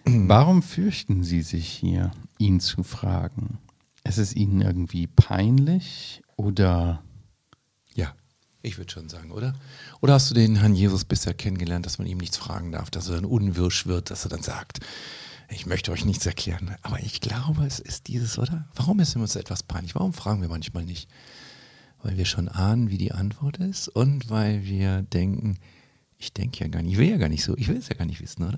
Mhm. 0.05 0.27
Warum 0.27 0.61
fürchten 0.61 1.23
Sie 1.23 1.41
sich 1.41 1.67
hier, 1.67 2.11
ihn 2.37 2.59
zu 2.59 2.83
fragen? 2.83 3.59
Ist 4.03 4.17
es 4.17 4.35
Ihnen 4.35 4.61
irgendwie 4.61 5.07
peinlich 5.07 6.21
oder? 6.35 7.01
Ja, 7.95 8.13
ich 8.61 8.77
würde 8.77 8.91
schon 8.91 9.07
sagen, 9.07 9.31
oder? 9.31 9.53
Oder 10.01 10.13
hast 10.13 10.29
du 10.29 10.33
den 10.33 10.57
Herrn 10.57 10.75
Jesus 10.75 11.05
bisher 11.05 11.33
kennengelernt, 11.33 11.85
dass 11.85 11.99
man 11.99 12.07
ihm 12.07 12.17
nichts 12.17 12.37
fragen 12.37 12.71
darf, 12.71 12.89
dass 12.89 13.07
er 13.07 13.15
dann 13.15 13.25
unwirsch 13.25 13.85
wird, 13.85 14.11
dass 14.11 14.25
er 14.25 14.29
dann 14.29 14.43
sagt, 14.43 14.79
ich 15.49 15.65
möchte 15.65 15.91
euch 15.91 16.03
nichts 16.03 16.25
erklären, 16.25 16.75
aber 16.81 16.99
ich 16.99 17.21
glaube, 17.21 17.65
es 17.65 17.79
ist 17.79 18.07
dieses, 18.07 18.37
oder? 18.37 18.67
Warum 18.75 18.99
ist 18.99 19.15
uns 19.15 19.35
etwas 19.35 19.63
peinlich? 19.63 19.95
Warum 19.95 20.13
fragen 20.13 20.41
wir 20.41 20.49
manchmal 20.49 20.83
nicht? 20.83 21.09
Weil 22.01 22.17
wir 22.17 22.25
schon 22.25 22.49
ahnen, 22.49 22.89
wie 22.89 22.97
die 22.97 23.13
Antwort 23.13 23.57
ist 23.57 23.87
und 23.87 24.29
weil 24.29 24.65
wir 24.65 25.03
denken, 25.03 25.57
ich 26.23 26.33
denke 26.33 26.63
ja 26.63 26.67
gar 26.69 26.81
nicht, 26.81 26.93
ich 26.93 26.97
will 26.97 27.09
ja 27.09 27.17
gar 27.17 27.29
nicht 27.29 27.43
so, 27.43 27.55
ich 27.57 27.67
will 27.67 27.75
es 27.75 27.89
ja 27.89 27.95
gar 27.95 28.05
nicht 28.05 28.21
wissen, 28.21 28.47
oder? 28.47 28.57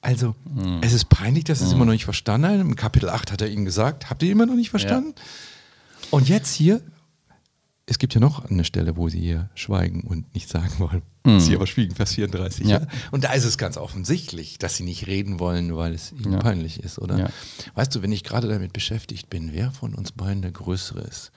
Also, 0.00 0.34
mhm. 0.44 0.78
es 0.80 0.92
ist 0.92 1.08
peinlich, 1.08 1.44
dass 1.44 1.60
es 1.60 1.68
mhm. 1.68 1.76
immer 1.76 1.84
noch 1.86 1.92
nicht 1.92 2.04
verstanden 2.04 2.46
hat. 2.46 2.60
Im 2.60 2.76
Kapitel 2.76 3.08
8 3.08 3.32
hat 3.32 3.40
er 3.40 3.48
ihnen 3.48 3.64
gesagt, 3.64 4.10
habt 4.10 4.22
ihr 4.22 4.30
immer 4.30 4.46
noch 4.46 4.54
nicht 4.54 4.70
verstanden? 4.70 5.14
Ja. 5.16 5.22
Und 6.10 6.28
jetzt 6.28 6.54
hier, 6.54 6.80
es 7.86 7.98
gibt 7.98 8.14
ja 8.14 8.20
noch 8.20 8.44
eine 8.44 8.64
Stelle, 8.64 8.96
wo 8.96 9.08
sie 9.08 9.20
hier 9.20 9.50
schweigen 9.54 10.02
und 10.02 10.32
nicht 10.34 10.48
sagen 10.48 10.72
wollen. 10.78 11.02
Mhm. 11.24 11.40
Sie 11.40 11.54
aber 11.54 11.66
schwiegen, 11.66 11.94
Vers 11.94 12.14
34. 12.14 12.66
Ja. 12.66 12.80
ja. 12.80 12.86
Und 13.10 13.24
da 13.24 13.32
ist 13.32 13.44
es 13.44 13.58
ganz 13.58 13.76
offensichtlich, 13.76 14.58
dass 14.58 14.76
sie 14.76 14.84
nicht 14.84 15.08
reden 15.08 15.40
wollen, 15.40 15.76
weil 15.76 15.94
es 15.94 16.12
ihnen 16.12 16.34
ja. 16.34 16.38
peinlich 16.38 16.82
ist, 16.82 16.98
oder? 17.00 17.30
Weißt 17.74 17.94
du, 17.94 18.02
wenn 18.02 18.12
ich 18.12 18.22
gerade 18.22 18.48
damit 18.48 18.72
beschäftigt 18.72 19.28
bin, 19.28 19.52
wer 19.52 19.72
von 19.72 19.94
uns 19.94 20.12
beiden 20.12 20.42
der 20.42 20.52
Größere 20.52 21.00
ist, 21.00 21.32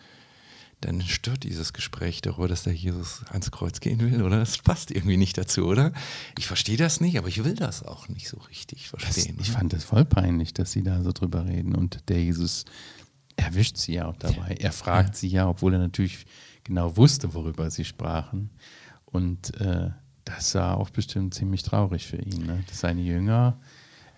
dann 0.83 1.01
stört 1.01 1.43
dieses 1.43 1.73
Gespräch 1.73 2.21
darüber, 2.21 2.47
dass 2.47 2.63
der 2.63 2.73
Jesus 2.73 3.23
ans 3.29 3.51
Kreuz 3.51 3.79
gehen 3.79 3.99
will, 3.99 4.21
oder? 4.21 4.39
Das 4.39 4.57
passt 4.57 4.91
irgendwie 4.91 5.17
nicht 5.17 5.37
dazu, 5.37 5.65
oder? 5.65 5.93
Ich 6.37 6.47
verstehe 6.47 6.77
das 6.77 6.99
nicht, 6.99 7.17
aber 7.17 7.27
ich 7.27 7.43
will 7.43 7.55
das 7.55 7.83
auch 7.83 8.09
nicht 8.09 8.27
so 8.27 8.37
richtig 8.49 8.89
verstehen. 8.89 9.37
Das, 9.37 9.47
ich 9.47 9.53
fand 9.53 9.73
das 9.73 9.83
voll 9.83 10.05
peinlich, 10.05 10.53
dass 10.53 10.71
sie 10.71 10.83
da 10.83 11.01
so 11.01 11.11
drüber 11.11 11.45
reden 11.45 11.75
und 11.75 12.09
der 12.09 12.21
Jesus 12.21 12.65
erwischt 13.35 13.77
sie 13.77 13.93
ja 13.93 14.07
auch 14.07 14.17
dabei. 14.17 14.55
Er 14.59 14.71
fragt 14.71 15.09
ja. 15.09 15.15
sie 15.15 15.27
ja, 15.29 15.49
obwohl 15.49 15.73
er 15.73 15.79
natürlich 15.79 16.25
genau 16.63 16.95
wusste, 16.97 17.33
worüber 17.33 17.69
sie 17.71 17.85
sprachen. 17.85 18.49
Und 19.05 19.59
äh, 19.61 19.89
das 20.25 20.55
war 20.55 20.77
auch 20.77 20.89
bestimmt 20.89 21.33
ziemlich 21.33 21.63
traurig 21.63 22.07
für 22.07 22.17
ihn, 22.17 22.45
ne? 22.45 22.63
dass 22.67 22.79
seine 22.79 23.01
Jünger 23.01 23.59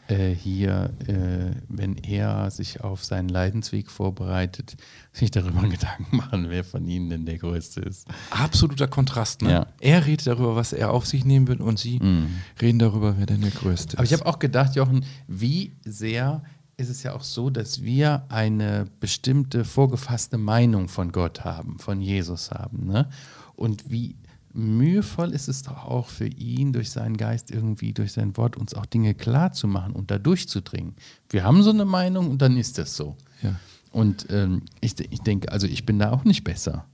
äh, 0.08 0.30
hier, 0.30 0.94
äh, 1.08 1.56
wenn 1.68 1.98
er 1.98 2.52
sich 2.52 2.82
auf 2.82 3.04
seinen 3.04 3.30
Leidensweg 3.30 3.90
vorbereitet, 3.90 4.78
sich 5.12 5.32
darüber 5.32 5.62
Gedanken 5.70 6.16
machen, 6.16 6.50
wer 6.50 6.64
von 6.64 6.88
ihnen 6.88 7.10
denn 7.10 7.26
der 7.26 7.38
Größte 7.38 7.82
ist. 7.82 8.08
Absoluter 8.30 8.88
Kontrast. 8.88 9.42
Ne? 9.42 9.52
Ja. 9.52 9.68
Er 9.80 10.06
redet 10.06 10.28
darüber, 10.28 10.56
was 10.56 10.74
er 10.74 10.92
auf 10.92 11.06
sich 11.06 11.26
nehmen 11.26 11.48
will, 11.48 11.62
und 11.62 11.80
sie 11.80 12.00
mm. 12.00 12.28
reden 12.62 12.80
darüber, 12.80 13.18
wer 13.18 13.26
denn 13.26 13.42
der 13.42 13.52
Größte 13.52 13.94
ist. 13.94 13.98
Aber 13.98 14.04
ich 14.04 14.14
habe 14.14 14.26
auch 14.26 14.40
gedacht, 14.40 14.76
Jochen, 14.76 15.06
wie 15.28 15.76
sehr 15.84 16.44
ist 16.78 16.90
es 16.90 17.04
ja 17.04 17.14
auch 17.14 17.24
so, 17.24 17.50
dass 17.50 17.84
wir 17.84 18.26
eine 18.30 18.86
bestimmte 19.00 19.66
vorgefasste 19.66 20.38
Meinung 20.38 20.88
von 20.88 21.12
Gott 21.12 21.44
haben, 21.44 21.80
von 21.80 22.02
Jesus 22.02 22.52
haben. 22.52 22.86
Ne? 22.86 23.10
Und 23.56 23.90
wie 23.90 24.18
mühevoll 24.56 25.32
ist 25.32 25.48
es 25.48 25.64
doch 25.64 25.86
auch 25.86 26.08
für 26.08 26.28
ihn, 26.28 26.74
durch 26.74 26.90
seinen 26.90 27.18
Geist 27.18 27.52
irgendwie, 27.52 27.94
durch 27.94 28.14
sein 28.14 28.36
Wort 28.38 28.58
uns 28.58 28.74
auch 28.74 28.86
Dinge 28.86 29.14
klar 29.14 29.52
zu 29.52 29.68
machen 29.68 29.94
und 29.94 30.10
da 30.10 30.18
durchzudringen. 30.18 30.96
Wir 31.30 31.44
haben 31.44 31.62
so 31.62 31.72
eine 31.72 31.86
Meinung 31.86 32.32
und 32.32 32.42
dann 32.42 32.58
ist 32.58 32.78
das 32.78 32.96
so. 32.96 33.18
Ja. 33.42 33.56
Und 33.92 34.28
ähm, 34.30 34.64
ich, 34.82 35.00
ich 35.00 35.22
denke, 35.22 35.52
also 35.52 35.68
ich 35.68 35.86
bin 35.86 36.00
da 36.00 36.12
auch 36.12 36.24
nicht 36.24 36.44
besser 36.44 36.86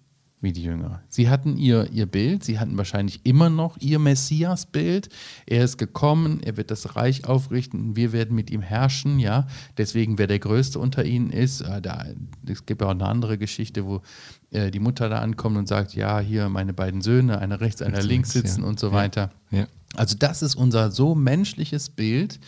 wie 0.41 0.51
die 0.51 0.63
Jünger. 0.63 1.01
Sie 1.07 1.29
hatten 1.29 1.55
ihr, 1.55 1.89
ihr 1.91 2.07
Bild, 2.07 2.43
sie 2.43 2.59
hatten 2.59 2.75
wahrscheinlich 2.77 3.21
immer 3.25 3.49
noch 3.49 3.77
ihr 3.77 3.99
Messias-Bild. 3.99 5.09
Er 5.45 5.63
ist 5.63 5.77
gekommen, 5.77 6.41
er 6.41 6.57
wird 6.57 6.71
das 6.71 6.95
Reich 6.95 7.25
aufrichten, 7.25 7.95
wir 7.95 8.11
werden 8.11 8.35
mit 8.35 8.49
ihm 8.49 8.61
herrschen, 8.61 9.19
ja. 9.19 9.47
Deswegen, 9.77 10.17
wer 10.17 10.27
der 10.27 10.39
Größte 10.39 10.79
unter 10.79 11.05
ihnen 11.05 11.29
ist, 11.29 11.61
äh, 11.61 11.81
da, 11.81 12.05
es 12.47 12.65
gibt 12.65 12.81
auch 12.81 12.89
eine 12.89 13.05
andere 13.05 13.37
Geschichte, 13.37 13.85
wo 13.85 14.01
äh, 14.49 14.71
die 14.71 14.79
Mutter 14.79 15.09
da 15.09 15.19
ankommt 15.19 15.57
und 15.57 15.67
sagt, 15.67 15.93
ja, 15.93 16.19
hier 16.19 16.49
meine 16.49 16.73
beiden 16.73 17.01
Söhne, 17.01 17.39
einer 17.39 17.61
rechts, 17.61 17.81
einer 17.81 18.01
links 18.01 18.31
sitzen 18.31 18.61
ja. 18.61 18.67
und 18.67 18.79
so 18.79 18.91
weiter. 18.91 19.31
Ja. 19.51 19.59
Ja. 19.59 19.67
Also 19.95 20.15
das 20.17 20.41
ist 20.41 20.55
unser 20.55 20.89
so 20.91 21.15
menschliches 21.15 21.89
Bild, 21.89 22.39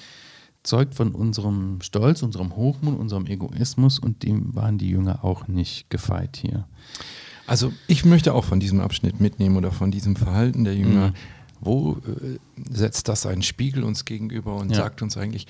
zeugt 0.63 0.95
von 0.95 1.11
unserem 1.13 1.81
Stolz, 1.81 2.23
unserem 2.23 2.55
Hochmut, 2.55 2.97
unserem 2.97 3.27
Egoismus 3.27 3.99
und 3.99 4.23
dem 4.23 4.55
waren 4.55 4.77
die 4.77 4.89
Jünger 4.89 5.23
auch 5.23 5.47
nicht 5.47 5.89
gefeit 5.89 6.37
hier. 6.37 6.65
Also 7.47 7.73
ich 7.87 8.05
möchte 8.05 8.33
auch 8.33 8.45
von 8.45 8.59
diesem 8.59 8.79
Abschnitt 8.79 9.19
mitnehmen 9.19 9.57
oder 9.57 9.71
von 9.71 9.91
diesem 9.91 10.15
Verhalten 10.15 10.63
der 10.63 10.75
Jünger. 10.75 11.09
Mhm. 11.09 11.13
Wo 11.59 11.93
äh, 11.93 12.39
setzt 12.69 13.07
das 13.07 13.25
einen 13.25 13.41
Spiegel 13.41 13.83
uns 13.83 14.03
gegenüber 14.03 14.55
und 14.55 14.71
ja. 14.71 14.77
sagt 14.77 15.01
uns 15.01 15.15
eigentlich, 15.15 15.47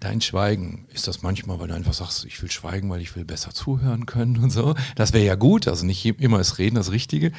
dein 0.00 0.20
Schweigen, 0.20 0.86
ist 0.92 1.06
das 1.08 1.22
manchmal, 1.22 1.58
weil 1.60 1.68
du 1.68 1.74
einfach 1.74 1.94
sagst, 1.94 2.24
ich 2.24 2.40
will 2.42 2.50
schweigen, 2.50 2.90
weil 2.90 3.00
ich 3.00 3.14
will 3.16 3.24
besser 3.24 3.52
zuhören 3.52 4.06
können 4.06 4.38
und 4.38 4.50
so. 4.50 4.74
Das 4.94 5.12
wäre 5.12 5.24
ja 5.24 5.36
gut, 5.36 5.68
also 5.68 5.86
nicht 5.86 6.04
immer 6.04 6.40
ist 6.40 6.58
Reden 6.58 6.76
das 6.76 6.90
Richtige. 6.90 7.32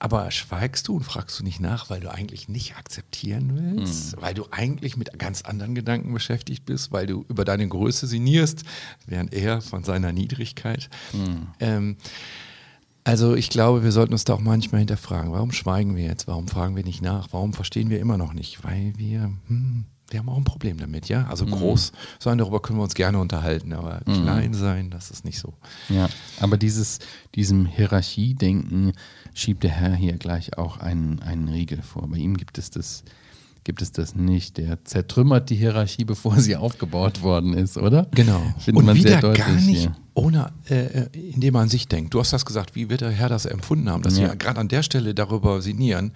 Aber 0.00 0.30
schweigst 0.32 0.88
du 0.88 0.96
und 0.96 1.04
fragst 1.04 1.38
du 1.38 1.44
nicht 1.44 1.60
nach, 1.60 1.88
weil 1.88 2.00
du 2.00 2.12
eigentlich 2.12 2.48
nicht 2.48 2.76
akzeptieren 2.76 3.52
willst, 3.54 4.16
mhm. 4.16 4.22
weil 4.22 4.34
du 4.34 4.46
eigentlich 4.50 4.96
mit 4.96 5.18
ganz 5.18 5.42
anderen 5.42 5.74
Gedanken 5.74 6.12
beschäftigt 6.12 6.66
bist, 6.66 6.92
weil 6.92 7.06
du 7.06 7.24
über 7.28 7.44
deine 7.44 7.66
Größe 7.68 8.06
sinnierst, 8.06 8.64
während 9.06 9.32
er 9.32 9.62
von 9.62 9.84
seiner 9.84 10.12
Niedrigkeit. 10.12 10.90
Mhm. 11.12 11.46
Ähm, 11.60 11.96
also 13.04 13.34
ich 13.34 13.50
glaube, 13.50 13.84
wir 13.84 13.92
sollten 13.92 14.14
uns 14.14 14.24
da 14.24 14.34
auch 14.34 14.40
manchmal 14.40 14.80
hinterfragen, 14.80 15.32
warum 15.32 15.52
schweigen 15.52 15.94
wir 15.94 16.04
jetzt, 16.04 16.26
warum 16.26 16.48
fragen 16.48 16.74
wir 16.74 16.84
nicht 16.84 17.02
nach, 17.02 17.28
warum 17.32 17.52
verstehen 17.52 17.90
wir 17.90 18.00
immer 18.00 18.16
noch 18.16 18.32
nicht, 18.32 18.64
weil 18.64 18.94
wir, 18.96 19.30
hm, 19.46 19.84
wir 20.10 20.20
haben 20.20 20.28
auch 20.30 20.38
ein 20.38 20.44
Problem 20.44 20.78
damit, 20.78 21.08
ja. 21.08 21.26
Also 21.26 21.44
mhm. 21.44 21.52
groß 21.52 21.92
sein, 22.18 22.38
darüber 22.38 22.60
können 22.60 22.78
wir 22.78 22.82
uns 22.82 22.94
gerne 22.94 23.18
unterhalten, 23.18 23.74
aber 23.74 24.00
mhm. 24.06 24.22
klein 24.22 24.54
sein, 24.54 24.90
das 24.90 25.10
ist 25.10 25.24
nicht 25.24 25.38
so. 25.38 25.52
Ja, 25.90 26.08
aber 26.40 26.56
dieses, 26.56 26.98
diesem 27.34 27.66
Hierarchiedenken 27.66 28.92
schiebt 29.34 29.64
der 29.64 29.72
Herr 29.72 29.94
hier 29.94 30.16
gleich 30.16 30.56
auch 30.56 30.78
einen, 30.78 31.20
einen 31.20 31.48
Riegel 31.48 31.82
vor. 31.82 32.08
Bei 32.08 32.16
ihm 32.16 32.36
gibt 32.36 32.56
es 32.56 32.70
das 32.70 33.04
gibt 33.64 33.82
es 33.82 33.92
das 33.92 34.14
nicht. 34.14 34.58
Der 34.58 34.84
zertrümmert 34.84 35.50
die 35.50 35.56
Hierarchie, 35.56 36.04
bevor 36.04 36.38
sie 36.38 36.56
aufgebaut 36.56 37.22
worden 37.22 37.54
ist, 37.54 37.76
oder? 37.76 38.06
Genau. 38.14 38.42
Findet 38.58 38.80
und 38.80 38.86
man 38.86 38.96
wieder 38.96 39.20
sehr 39.20 39.32
gar 39.32 39.50
nicht, 39.52 39.80
hier. 39.80 39.96
ohne, 40.14 40.52
äh, 40.68 41.06
indem 41.12 41.54
man 41.54 41.68
sich 41.68 41.88
denkt. 41.88 42.14
Du 42.14 42.20
hast 42.20 42.32
das 42.32 42.44
gesagt, 42.44 42.74
wie 42.74 42.88
wird 42.90 43.00
der 43.00 43.10
Herr 43.10 43.28
das 43.28 43.46
empfunden 43.46 43.90
haben, 43.90 44.02
dass 44.02 44.18
ja. 44.18 44.28
wir 44.28 44.36
gerade 44.36 44.60
an 44.60 44.68
der 44.68 44.82
Stelle 44.82 45.14
darüber 45.14 45.60
sinnieren. 45.60 46.12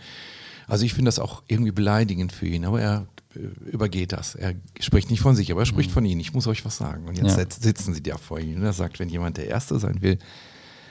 Also 0.67 0.85
ich 0.85 0.93
finde 0.93 1.09
das 1.09 1.19
auch 1.19 1.43
irgendwie 1.49 1.73
beleidigend 1.73 2.31
für 2.31 2.47
ihn, 2.47 2.67
aber 2.67 2.81
er 2.81 3.07
äh, 3.35 3.71
übergeht 3.71 4.13
das. 4.13 4.35
Er 4.35 4.55
spricht 4.79 5.11
nicht 5.11 5.21
von 5.21 5.35
sich, 5.35 5.51
aber 5.51 5.63
er 5.63 5.67
spricht 5.67 5.91
mhm. 5.91 5.95
von 5.95 6.05
ihnen. 6.05 6.21
Ich 6.21 6.35
muss 6.35 6.47
euch 6.47 6.65
was 6.65 6.77
sagen. 6.77 7.09
Und 7.09 7.17
jetzt 7.17 7.39
ja. 7.39 7.45
sitzen 7.49 7.95
sie 7.95 8.03
da 8.03 8.19
vor 8.19 8.39
ihm 8.39 8.57
und 8.57 8.65
er 8.65 8.75
sagt, 8.75 8.99
wenn 8.99 9.09
jemand 9.09 9.39
der 9.39 9.49
Erste 9.49 9.79
sein 9.79 10.03
will, 10.03 10.19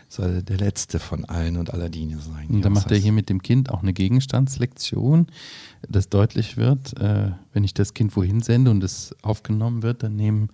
soll 0.08 0.42
der 0.42 0.58
letzte 0.58 1.00
von 1.00 1.26
allen 1.26 1.58
und 1.58 1.74
aller 1.74 1.90
Diener 1.90 2.20
sein. 2.20 2.48
Und 2.50 2.62
da 2.64 2.70
macht 2.70 2.92
er 2.92 2.98
hier 2.98 3.12
mit 3.12 3.30
dem 3.30 3.42
Kind 3.42 3.70
auch 3.70 3.82
eine 3.82 3.94
Gegenstandslektion, 3.94 5.28
dass 5.88 6.10
deutlich 6.10 6.58
wird, 6.58 6.98
äh, 7.00 7.32
wenn 7.54 7.64
ich 7.64 7.74
das 7.74 7.94
Kind 7.94 8.16
wohin 8.16 8.42
sende 8.42 8.72
und 8.72 8.84
es 8.84 9.16
aufgenommen 9.22 9.84
wird, 9.84 10.04
dann 10.04 10.16
nehmen 10.16 10.50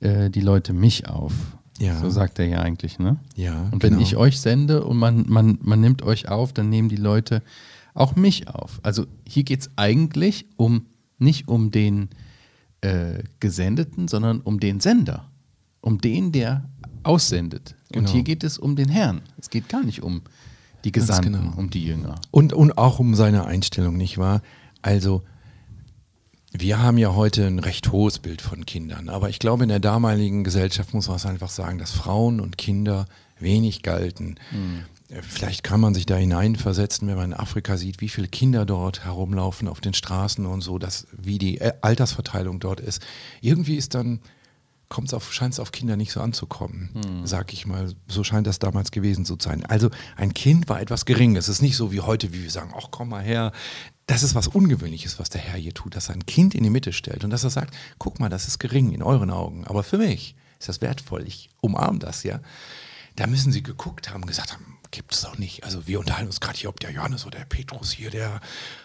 äh, 0.00 0.30
die 0.30 0.40
Leute 0.40 0.72
mich 0.72 1.08
auf. 1.08 1.32
Ja. 1.78 2.00
So 2.00 2.10
sagt 2.10 2.38
er 2.38 2.46
ja 2.46 2.60
eigentlich, 2.60 2.98
ne? 2.98 3.18
Ja. 3.36 3.68
Und 3.70 3.82
wenn 3.82 3.90
genau. 3.90 4.02
ich 4.02 4.16
euch 4.16 4.40
sende 4.40 4.84
und 4.84 4.96
man, 4.96 5.24
man, 5.28 5.58
man 5.62 5.80
nimmt 5.80 6.02
euch 6.02 6.28
auf, 6.28 6.52
dann 6.52 6.68
nehmen 6.68 6.88
die 6.88 6.96
Leute 6.96 7.42
auch 7.94 8.16
mich 8.16 8.48
auf. 8.48 8.80
Also 8.82 9.06
hier 9.26 9.44
geht 9.44 9.60
es 9.60 9.70
eigentlich 9.76 10.46
um 10.56 10.86
nicht 11.18 11.48
um 11.48 11.70
den 11.70 12.10
äh, 12.80 13.24
Gesendeten, 13.40 14.08
sondern 14.08 14.40
um 14.40 14.60
den 14.60 14.80
Sender. 14.80 15.30
Um 15.80 16.00
den, 16.00 16.32
der 16.32 16.68
aussendet. 17.08 17.74
Genau. 17.90 18.06
Und 18.06 18.12
hier 18.12 18.22
geht 18.22 18.44
es 18.44 18.58
um 18.58 18.76
den 18.76 18.88
Herrn. 18.88 19.22
Es 19.38 19.50
geht 19.50 19.68
gar 19.68 19.82
nicht 19.82 20.02
um 20.02 20.22
die 20.84 20.92
Gesandten, 20.92 21.32
genau. 21.32 21.52
um 21.56 21.70
die 21.70 21.84
Jünger. 21.84 22.16
Und, 22.30 22.52
und 22.52 22.76
auch 22.78 22.98
um 22.98 23.14
seine 23.14 23.46
Einstellung, 23.46 23.96
nicht 23.96 24.18
wahr? 24.18 24.42
Also, 24.82 25.22
wir 26.52 26.80
haben 26.80 26.98
ja 26.98 27.14
heute 27.14 27.46
ein 27.46 27.58
recht 27.58 27.92
hohes 27.92 28.18
Bild 28.18 28.40
von 28.40 28.64
Kindern, 28.64 29.08
aber 29.08 29.28
ich 29.28 29.38
glaube, 29.38 29.64
in 29.64 29.68
der 29.68 29.80
damaligen 29.80 30.44
Gesellschaft 30.44 30.94
muss 30.94 31.08
man 31.08 31.20
einfach 31.24 31.50
sagen, 31.50 31.78
dass 31.78 31.90
Frauen 31.90 32.40
und 32.40 32.58
Kinder 32.58 33.06
wenig 33.38 33.82
galten. 33.82 34.36
Mhm. 34.50 34.84
Vielleicht 35.22 35.64
kann 35.64 35.80
man 35.80 35.94
sich 35.94 36.04
da 36.04 36.16
hineinversetzen, 36.16 37.08
wenn 37.08 37.16
man 37.16 37.32
in 37.32 37.38
Afrika 37.38 37.78
sieht, 37.78 38.02
wie 38.02 38.10
viele 38.10 38.28
Kinder 38.28 38.66
dort 38.66 39.06
herumlaufen 39.06 39.66
auf 39.66 39.80
den 39.80 39.94
Straßen 39.94 40.44
und 40.44 40.60
so, 40.60 40.78
dass, 40.78 41.06
wie 41.12 41.38
die 41.38 41.60
Altersverteilung 41.80 42.60
dort 42.60 42.80
ist. 42.80 43.02
Irgendwie 43.40 43.76
ist 43.76 43.94
dann 43.94 44.20
kommt's 44.88 45.12
auf, 45.12 45.32
scheint 45.32 45.54
es 45.54 45.60
auf 45.60 45.72
Kinder 45.72 45.96
nicht 45.96 46.12
so 46.12 46.20
anzukommen, 46.20 46.90
hm. 46.94 47.26
sag 47.26 47.52
ich 47.52 47.66
mal. 47.66 47.92
So 48.06 48.24
scheint 48.24 48.46
das 48.46 48.58
damals 48.58 48.90
gewesen 48.90 49.24
zu 49.24 49.36
sein. 49.40 49.64
Also 49.66 49.90
ein 50.16 50.34
Kind 50.34 50.68
war 50.68 50.80
etwas 50.80 51.04
Geringes. 51.04 51.48
Es 51.48 51.56
ist 51.56 51.62
nicht 51.62 51.76
so 51.76 51.92
wie 51.92 52.00
heute, 52.00 52.32
wie 52.32 52.42
wir 52.42 52.50
sagen, 52.50 52.72
ach 52.76 52.88
komm 52.90 53.10
mal 53.10 53.22
her. 53.22 53.52
Das 54.06 54.22
ist 54.22 54.34
was 54.34 54.48
Ungewöhnliches, 54.48 55.18
was 55.18 55.28
der 55.28 55.42
Herr 55.42 55.58
hier 55.58 55.74
tut, 55.74 55.94
dass 55.94 56.08
er 56.08 56.14
ein 56.14 56.24
Kind 56.24 56.54
in 56.54 56.62
die 56.62 56.70
Mitte 56.70 56.92
stellt 56.94 57.24
und 57.24 57.30
dass 57.30 57.44
er 57.44 57.50
sagt, 57.50 57.74
guck 57.98 58.20
mal, 58.20 58.30
das 58.30 58.48
ist 58.48 58.58
gering 58.58 58.92
in 58.92 59.02
euren 59.02 59.30
Augen, 59.30 59.66
aber 59.66 59.82
für 59.82 59.98
mich 59.98 60.34
ist 60.58 60.68
das 60.68 60.80
wertvoll. 60.80 61.26
Ich 61.26 61.50
umarme 61.60 61.98
das, 61.98 62.22
ja. 62.22 62.40
Da 63.16 63.26
müssen 63.26 63.52
sie 63.52 63.62
geguckt 63.62 64.10
haben, 64.10 64.24
gesagt 64.26 64.52
haben, 64.52 64.78
gibt 64.90 65.12
es 65.12 65.24
auch 65.24 65.36
nicht. 65.38 65.64
Also 65.64 65.86
wir 65.86 66.00
unterhalten 66.00 66.28
uns 66.28 66.40
gerade 66.40 66.58
hier, 66.58 66.70
ob 66.70 66.80
der 66.80 66.90
Johannes 66.90 67.26
oder 67.26 67.38
der 67.38 67.44
Petrus 67.44 67.90
hier, 67.90 68.10
der 68.10 68.40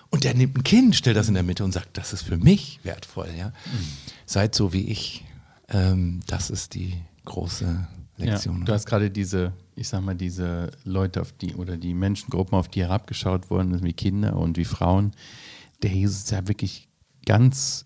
und 0.10 0.24
der 0.26 0.34
nimmt 0.34 0.58
ein 0.58 0.64
Kind, 0.64 0.96
stellt 0.96 1.18
das 1.18 1.28
in 1.28 1.34
der 1.34 1.44
Mitte 1.44 1.64
und 1.64 1.72
sagt, 1.72 1.98
das 1.98 2.14
ist 2.14 2.24
für 2.24 2.38
mich 2.38 2.80
wertvoll, 2.84 3.30
ja. 3.38 3.48
Mhm. 3.48 3.88
Seid 4.26 4.54
so 4.54 4.74
wie 4.74 4.88
ich, 4.88 5.24
ähm, 5.74 6.22
das 6.28 6.50
ist 6.50 6.74
die 6.76 6.94
große 7.26 7.88
Lektion. 8.18 8.60
Ja, 8.60 8.66
du 8.66 8.74
hast 8.74 8.86
gerade 8.86 9.10
diese, 9.10 9.54
ich 9.76 9.88
sag 9.88 10.02
mal, 10.02 10.16
diese 10.16 10.72
Leute 10.84 11.22
auf 11.22 11.32
die 11.34 11.56
oder 11.56 11.78
die 11.78 11.94
Menschengruppen, 11.94 12.58
auf 12.58 12.68
die 12.68 12.82
herabgeschaut 12.82 13.50
wurden, 13.50 13.84
wie 13.84 13.94
Kinder 13.94 14.36
und 14.36 14.58
wie 14.58 14.66
Frauen. 14.66 15.12
Der 15.82 15.92
Jesus 15.92 16.20
ist 16.20 16.32
ja 16.32 16.48
wirklich 16.48 16.88
ganz 17.26 17.86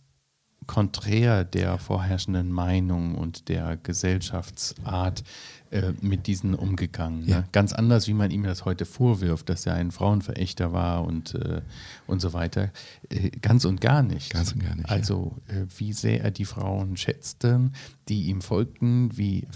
konträr 0.68 1.46
der 1.46 1.78
vorherrschenden 1.78 2.52
Meinung 2.52 3.16
und 3.16 3.48
der 3.48 3.78
Gesellschaftsart 3.78 5.24
äh, 5.72 5.94
mit 6.02 6.28
diesen 6.28 6.56
umgegangen. 6.56 7.22
Ne? 7.22 7.28
Ja. 7.28 7.44
Ganz 7.52 7.74
anders, 7.74 8.08
wie 8.08 8.14
man 8.14 8.32
ihm 8.32 8.44
das 8.44 8.66
heute 8.66 8.86
vorwirft, 8.86 9.50
dass 9.50 9.66
er 9.66 9.74
ein 9.74 9.92
Frauenverächter 9.92 10.74
war 10.74 11.06
und, 11.06 11.36
äh, 11.36 11.62
und 12.08 12.22
so 12.22 12.34
weiter. 12.34 12.72
Äh, 13.10 13.30
ganz 13.42 13.66
und 13.66 13.82
gar 13.82 14.04
nicht. 14.04 14.32
Ganz 14.32 14.54
und 14.54 14.64
gar 14.64 14.76
nicht. 14.76 14.90
Also, 14.90 15.36
ja. 15.50 15.62
Äh, 15.62 15.66
wie 15.78 15.94
sehr 15.94 16.24
er 16.24 16.32
die 16.32 16.46
Frauen 16.46 16.98
schätzte, 16.98 17.72
die 18.08 18.28
ihm 18.28 18.42
folgten, 18.42 19.18
wie, 19.18 19.48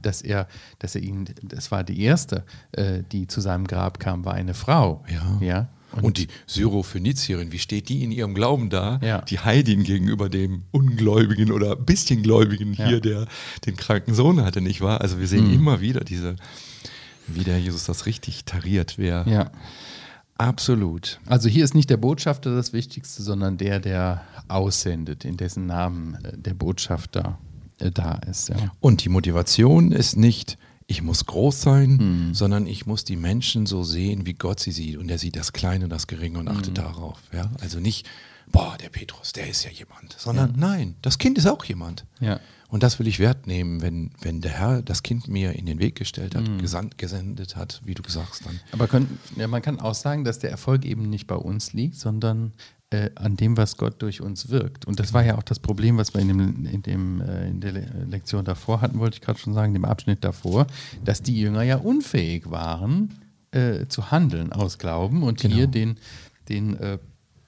dass 0.00 0.22
er, 0.22 0.46
dass 0.78 0.94
er 0.94 1.02
ihn, 1.02 1.26
das 1.42 1.70
war 1.70 1.84
die 1.84 2.00
erste, 2.00 2.44
äh, 2.72 3.02
die 3.10 3.26
zu 3.26 3.40
seinem 3.40 3.66
Grab 3.66 3.98
kam, 3.98 4.24
war 4.24 4.34
eine 4.34 4.54
Frau. 4.54 5.04
Ja. 5.08 5.38
ja? 5.40 5.68
Und, 5.92 6.04
und 6.04 6.18
die 6.18 6.28
Syrophönizierin, 6.46 7.52
wie 7.52 7.58
steht 7.58 7.88
die 7.88 8.02
in 8.02 8.12
ihrem 8.12 8.34
Glauben 8.34 8.70
da? 8.70 8.98
Ja. 9.02 9.22
Die 9.22 9.38
Heidin 9.38 9.84
gegenüber 9.84 10.28
dem 10.28 10.62
Ungläubigen 10.72 11.52
oder 11.52 11.76
bisschen 11.76 12.22
Gläubigen 12.22 12.74
ja. 12.74 12.86
hier, 12.86 13.00
der 13.00 13.26
den 13.66 13.76
kranken 13.76 14.14
Sohn 14.14 14.44
hatte, 14.44 14.60
nicht 14.60 14.80
wahr? 14.80 15.00
Also 15.00 15.18
wir 15.18 15.28
sehen 15.28 15.48
mhm. 15.48 15.54
immer 15.54 15.80
wieder 15.80 16.00
diese, 16.00 16.36
wie 17.26 17.44
der 17.44 17.58
Jesus 17.58 17.84
das 17.84 18.06
richtig 18.06 18.44
tariert, 18.44 18.94
wer. 18.98 19.24
Ja. 19.28 19.50
Absolut. 20.38 21.18
Also 21.26 21.48
hier 21.48 21.64
ist 21.64 21.74
nicht 21.74 21.88
der 21.88 21.96
Botschafter 21.96 22.54
das 22.54 22.72
Wichtigste, 22.72 23.22
sondern 23.22 23.56
der, 23.56 23.80
der 23.80 24.22
aussendet, 24.48 25.24
in 25.24 25.36
dessen 25.36 25.66
Namen 25.66 26.18
äh, 26.24 26.36
der 26.36 26.54
Botschafter 26.54 27.38
äh, 27.78 27.90
da 27.90 28.20
ist. 28.28 28.50
Ja. 28.50 28.56
Und 28.80 29.04
die 29.04 29.08
Motivation 29.08 29.92
ist 29.92 30.16
nicht, 30.16 30.58
ich 30.86 31.02
muss 31.02 31.26
groß 31.26 31.60
sein, 31.60 31.96
mhm. 31.96 32.34
sondern 32.34 32.66
ich 32.66 32.86
muss 32.86 33.04
die 33.04 33.16
Menschen 33.16 33.66
so 33.66 33.82
sehen, 33.82 34.24
wie 34.24 34.34
Gott 34.34 34.60
sie 34.60 34.70
sieht. 34.70 34.96
Und 34.96 35.10
er 35.10 35.18
sieht 35.18 35.36
das 35.36 35.52
Kleine 35.52 35.84
und 35.84 35.90
das 35.90 36.06
Geringe 36.06 36.38
und 36.38 36.48
achtet 36.48 36.70
mhm. 36.70 36.74
darauf. 36.74 37.20
Ja? 37.32 37.50
Also 37.60 37.80
nicht, 37.80 38.06
boah, 38.52 38.76
der 38.80 38.88
Petrus, 38.88 39.32
der 39.32 39.48
ist 39.48 39.64
ja 39.64 39.70
jemand, 39.70 40.14
sondern 40.18 40.50
ja. 40.52 40.56
nein, 40.56 40.94
das 41.02 41.18
Kind 41.18 41.38
ist 41.38 41.46
auch 41.46 41.64
jemand. 41.64 42.04
Ja. 42.20 42.40
Und 42.68 42.82
das 42.82 42.98
will 42.98 43.06
ich 43.06 43.18
Wert 43.18 43.46
nehmen, 43.46 43.80
wenn, 43.80 44.10
wenn 44.20 44.40
der 44.40 44.52
Herr 44.52 44.82
das 44.82 45.02
Kind 45.02 45.28
mir 45.28 45.52
in 45.52 45.66
den 45.66 45.78
Weg 45.78 45.94
gestellt 45.96 46.34
hat, 46.34 46.48
mhm. 46.48 46.58
gesandt, 46.58 46.98
gesendet 46.98 47.56
hat, 47.56 47.80
wie 47.84 47.94
du 47.94 48.02
sagst 48.08 48.44
dann. 48.44 48.60
Aber 48.72 48.88
können, 48.88 49.18
ja, 49.36 49.46
man 49.46 49.62
kann 49.62 49.80
auch 49.80 49.94
sagen, 49.94 50.24
dass 50.24 50.40
der 50.40 50.50
Erfolg 50.50 50.84
eben 50.84 51.08
nicht 51.08 51.26
bei 51.26 51.36
uns 51.36 51.72
liegt, 51.72 51.96
sondern 51.96 52.52
äh, 52.90 53.10
an 53.16 53.36
dem, 53.36 53.56
was 53.56 53.76
Gott 53.76 54.00
durch 54.00 54.20
uns 54.20 54.48
wirkt. 54.48 54.86
Und 54.86 55.00
das 55.00 55.12
war 55.12 55.24
ja 55.24 55.36
auch 55.36 55.42
das 55.42 55.58
Problem, 55.58 55.96
was 55.96 56.14
wir 56.14 56.20
in, 56.20 56.28
dem, 56.28 56.66
in, 56.66 56.82
dem, 56.82 57.20
äh, 57.20 57.48
in 57.48 57.60
der 57.60 57.72
Lektion 57.72 58.44
davor 58.44 58.80
hatten, 58.80 58.98
wollte 58.98 59.16
ich 59.16 59.20
gerade 59.20 59.38
schon 59.38 59.54
sagen, 59.54 59.74
dem 59.74 59.84
Abschnitt 59.84 60.22
davor, 60.24 60.66
dass 61.04 61.22
die 61.22 61.38
Jünger 61.38 61.62
ja 61.62 61.76
unfähig 61.76 62.50
waren 62.50 63.14
äh, 63.50 63.86
zu 63.88 64.10
handeln 64.10 64.52
aus 64.52 64.78
Glauben 64.78 65.22
und 65.22 65.40
genau. 65.40 65.54
hier 65.54 65.66
den, 65.66 65.96
den 66.48 66.76
äh, 66.76 66.98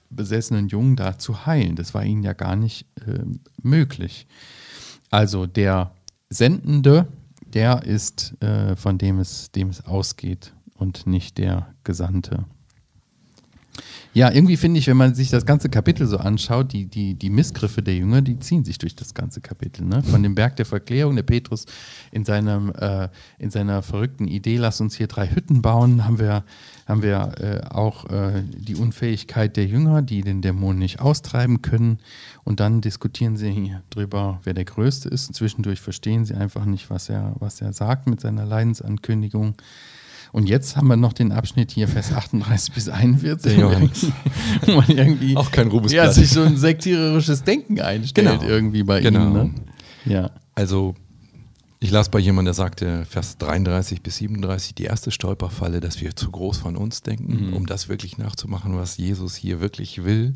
besessenen 0.09 0.67
Jungen 0.67 0.95
da 0.95 1.17
zu 1.17 1.45
heilen. 1.45 1.75
Das 1.75 1.93
war 1.93 2.03
ihnen 2.03 2.23
ja 2.23 2.33
gar 2.33 2.55
nicht 2.55 2.85
äh, 3.07 3.19
möglich. 3.61 4.27
Also 5.09 5.45
der 5.45 5.91
Sendende, 6.29 7.07
der 7.45 7.83
ist, 7.83 8.41
äh, 8.41 8.75
von 8.75 8.97
dem 8.97 9.19
es, 9.19 9.51
dem 9.51 9.69
es 9.69 9.85
ausgeht 9.85 10.53
und 10.75 11.07
nicht 11.07 11.37
der 11.37 11.73
Gesandte. 11.83 12.45
Ja, 14.13 14.31
irgendwie 14.31 14.57
finde 14.57 14.79
ich, 14.79 14.87
wenn 14.87 14.97
man 14.97 15.13
sich 15.13 15.29
das 15.29 15.45
ganze 15.45 15.69
Kapitel 15.69 16.07
so 16.07 16.17
anschaut, 16.17 16.73
die, 16.73 16.85
die, 16.85 17.13
die 17.13 17.29
Missgriffe 17.29 17.83
der 17.83 17.95
Jünger, 17.95 18.21
die 18.21 18.39
ziehen 18.39 18.65
sich 18.65 18.79
durch 18.79 18.95
das 18.95 19.13
ganze 19.13 19.39
Kapitel. 19.39 19.83
Ne? 19.85 20.01
Von 20.01 20.23
dem 20.23 20.33
Berg 20.33 20.55
der 20.55 20.65
Verklärung, 20.65 21.15
der 21.15 21.23
Petrus 21.23 21.65
in, 22.11 22.25
seinem, 22.25 22.73
äh, 22.73 23.09
in 23.37 23.51
seiner 23.51 23.83
verrückten 23.83 24.27
Idee, 24.27 24.57
lass 24.57 24.81
uns 24.81 24.95
hier 24.95 25.07
drei 25.07 25.27
Hütten 25.27 25.61
bauen, 25.61 26.05
haben 26.05 26.17
wir, 26.17 26.43
haben 26.87 27.03
wir 27.03 27.33
äh, 27.39 27.67
auch 27.69 28.09
äh, 28.09 28.43
die 28.57 28.75
Unfähigkeit 28.75 29.55
der 29.55 29.65
Jünger, 29.65 30.01
die 30.01 30.21
den 30.21 30.41
Dämonen 30.41 30.79
nicht 30.79 30.99
austreiben 30.99 31.61
können. 31.61 31.99
Und 32.43 32.59
dann 32.59 32.81
diskutieren 32.81 33.37
sie 33.37 33.75
darüber, 33.91 34.39
wer 34.43 34.55
der 34.55 34.65
Größte 34.65 35.07
ist. 35.07 35.27
Und 35.27 35.35
zwischendurch 35.35 35.81
verstehen 35.81 36.25
sie 36.25 36.33
einfach 36.33 36.65
nicht, 36.65 36.89
was 36.89 37.09
er, 37.09 37.35
was 37.39 37.61
er 37.61 37.73
sagt 37.73 38.07
mit 38.07 38.19
seiner 38.21 38.45
Leidensankündigung. 38.45 39.55
Und 40.31 40.47
jetzt 40.47 40.75
haben 40.75 40.87
wir 40.87 40.95
noch 40.95 41.13
den 41.13 41.31
Abschnitt 41.31 41.71
hier, 41.71 41.87
Vers 41.87 42.13
38 42.13 42.73
bis 42.73 42.89
41. 42.89 43.57
Ja, 43.57 43.71
wo 44.65 44.75
man 44.75 44.89
irgendwie 44.89 45.35
auch 45.35 45.51
kein 45.51 45.67
Rubes 45.69 45.91
ja, 45.91 46.11
sich 46.11 46.29
so 46.29 46.43
ein 46.43 46.57
sektiererisches 46.57 47.43
Denken 47.43 47.79
einstellt 47.81 48.41
genau. 48.41 48.51
irgendwie 48.51 48.83
bei 48.83 49.01
genau. 49.01 49.21
ihnen. 49.21 49.33
Ne? 49.33 49.51
Ja. 50.05 50.31
Also 50.55 50.95
ich 51.79 51.91
las 51.91 52.09
bei 52.09 52.19
jemandem, 52.19 52.45
der 52.47 52.53
sagte, 52.53 53.05
Vers 53.05 53.37
33 53.37 54.01
bis 54.01 54.17
37, 54.17 54.75
die 54.75 54.83
erste 54.83 55.11
Stolperfalle, 55.11 55.79
dass 55.79 56.01
wir 56.01 56.15
zu 56.15 56.29
groß 56.29 56.57
von 56.57 56.75
uns 56.75 57.01
denken, 57.03 57.47
mhm. 57.47 57.53
um 57.53 57.65
das 57.65 57.87
wirklich 57.87 58.17
nachzumachen, 58.17 58.75
was 58.75 58.97
Jesus 58.97 59.35
hier 59.35 59.61
wirklich 59.61 60.03
will. 60.03 60.35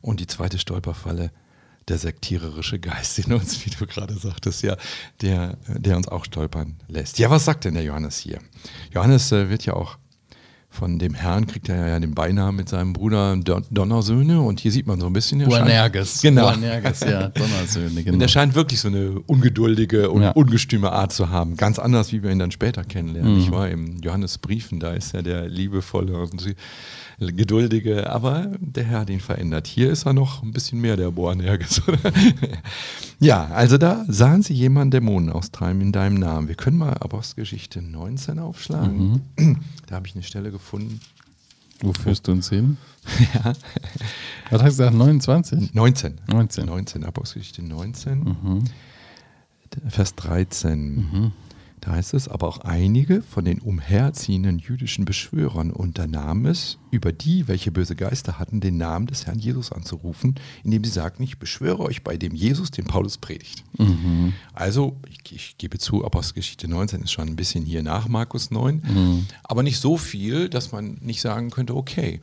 Und 0.00 0.20
die 0.20 0.26
zweite 0.26 0.58
Stolperfalle, 0.58 1.30
der 1.88 1.98
sektiererische 1.98 2.78
Geist 2.78 3.18
in 3.18 3.32
uns, 3.32 3.64
wie 3.64 3.70
du 3.70 3.86
gerade 3.86 4.14
sagtest, 4.14 4.62
ja, 4.62 4.76
der, 5.20 5.58
der 5.68 5.96
uns 5.96 6.08
auch 6.08 6.24
stolpern 6.24 6.76
lässt. 6.88 7.18
Ja, 7.18 7.30
was 7.30 7.44
sagt 7.44 7.64
denn 7.64 7.74
der 7.74 7.84
Johannes 7.84 8.18
hier? 8.18 8.38
Johannes 8.92 9.30
äh, 9.32 9.50
wird 9.50 9.66
ja 9.66 9.74
auch 9.74 9.98
von 10.74 10.98
dem 10.98 11.14
Herrn, 11.14 11.46
kriegt 11.46 11.68
er 11.68 11.88
ja 11.88 12.00
den 12.00 12.14
Beinamen 12.14 12.56
mit 12.56 12.68
seinem 12.68 12.92
Bruder 12.92 13.36
Don 13.36 13.64
Donnersöhne 13.70 14.40
und 14.40 14.60
hier 14.60 14.72
sieht 14.72 14.86
man 14.86 15.00
so 15.00 15.06
ein 15.06 15.12
bisschen 15.12 15.38
den 15.38 15.48
Boanerges. 15.48 16.20
Genau. 16.20 16.50
Boanerges, 16.50 17.00
ja, 17.00 17.28
Donnersöhne, 17.34 18.02
genau. 18.02 18.14
Und 18.14 18.20
er 18.20 18.28
scheint 18.28 18.54
wirklich 18.54 18.80
so 18.80 18.88
eine 18.88 19.20
ungeduldige 19.26 20.10
und 20.10 20.22
ja. 20.22 20.32
ungestüme 20.32 20.92
Art 20.92 21.12
zu 21.12 21.30
haben. 21.30 21.56
Ganz 21.56 21.78
anders, 21.78 22.12
wie 22.12 22.22
wir 22.22 22.30
ihn 22.30 22.38
dann 22.38 22.50
später 22.50 22.84
kennenlernen. 22.84 23.34
Mhm. 23.34 23.40
Ich 23.40 23.50
war 23.50 23.68
im 23.68 24.00
Johannesbriefen, 24.00 24.80
da 24.80 24.92
ist 24.92 25.14
er 25.14 25.22
der 25.22 25.48
liebevolle 25.48 26.18
und 26.18 26.42
geduldige, 27.18 28.10
aber 28.10 28.50
der 28.58 28.84
Herr 28.84 29.00
hat 29.00 29.10
ihn 29.10 29.20
verändert. 29.20 29.66
Hier 29.66 29.90
ist 29.90 30.06
er 30.06 30.12
noch 30.12 30.42
ein 30.42 30.52
bisschen 30.52 30.80
mehr 30.80 30.96
der 30.96 31.10
Boanerges. 31.10 31.82
ja, 33.20 33.46
also 33.46 33.78
da 33.78 34.04
sahen 34.08 34.42
sie 34.42 34.54
jemanden 34.54 34.90
Dämonen 34.90 35.30
austreiben 35.30 35.80
in 35.80 35.92
deinem 35.92 36.18
Namen. 36.18 36.48
Wir 36.48 36.56
können 36.56 36.76
mal 36.76 36.94
Apostelgeschichte 36.94 37.80
19 37.80 38.38
aufschlagen. 38.38 39.22
Mhm. 39.36 39.58
Da 39.86 39.96
habe 39.96 40.06
ich 40.06 40.14
eine 40.14 40.24
Stelle 40.24 40.50
gefunden. 40.50 40.63
Wo 41.80 41.92
führst 41.92 42.26
du 42.28 42.32
uns 42.32 42.48
hin? 42.48 42.76
ja. 43.34 43.52
Was 44.50 44.62
hast 44.62 44.78
du 44.78 44.84
gesagt? 44.84 44.94
29? 44.94 45.74
19. 45.74 46.20
19. 46.28 46.66
19, 46.66 47.04
Apostelgeschichte 47.04 47.62
19. 47.62 48.18
Mhm. 48.20 48.64
Vers 49.88 50.14
13. 50.14 50.94
Mhm. 50.94 51.32
Da 51.84 51.92
heißt 51.92 52.14
es, 52.14 52.28
aber 52.28 52.48
auch 52.48 52.58
einige 52.58 53.20
von 53.20 53.44
den 53.44 53.58
umherziehenden 53.58 54.58
jüdischen 54.58 55.04
Beschwörern 55.04 55.70
unternahmen 55.70 56.46
es, 56.46 56.78
über 56.90 57.12
die, 57.12 57.46
welche 57.46 57.72
böse 57.72 57.94
Geister 57.94 58.38
hatten, 58.38 58.60
den 58.60 58.78
Namen 58.78 59.06
des 59.06 59.26
Herrn 59.26 59.38
Jesus 59.38 59.70
anzurufen, 59.70 60.36
indem 60.62 60.82
sie 60.82 60.90
sagten, 60.90 61.22
ich 61.22 61.38
beschwöre 61.38 61.80
euch 61.80 62.02
bei 62.02 62.16
dem 62.16 62.34
Jesus, 62.34 62.70
den 62.70 62.86
Paulus 62.86 63.18
predigt. 63.18 63.64
Mhm. 63.76 64.32
Also, 64.54 64.96
ich, 65.10 65.32
ich, 65.32 65.58
gebe 65.58 65.78
zu, 65.78 66.04
Apostelgeschichte 66.04 66.68
19 66.68 67.02
ist 67.02 67.12
schon 67.12 67.28
ein 67.28 67.36
bisschen 67.36 67.66
hier 67.66 67.82
nach 67.82 68.08
Markus 68.08 68.50
9, 68.50 68.76
mhm. 68.76 69.26
aber 69.42 69.62
nicht 69.62 69.78
so 69.78 69.98
viel, 69.98 70.48
dass 70.48 70.72
man 70.72 70.98
nicht 71.02 71.20
sagen 71.20 71.50
könnte, 71.50 71.76
okay, 71.76 72.20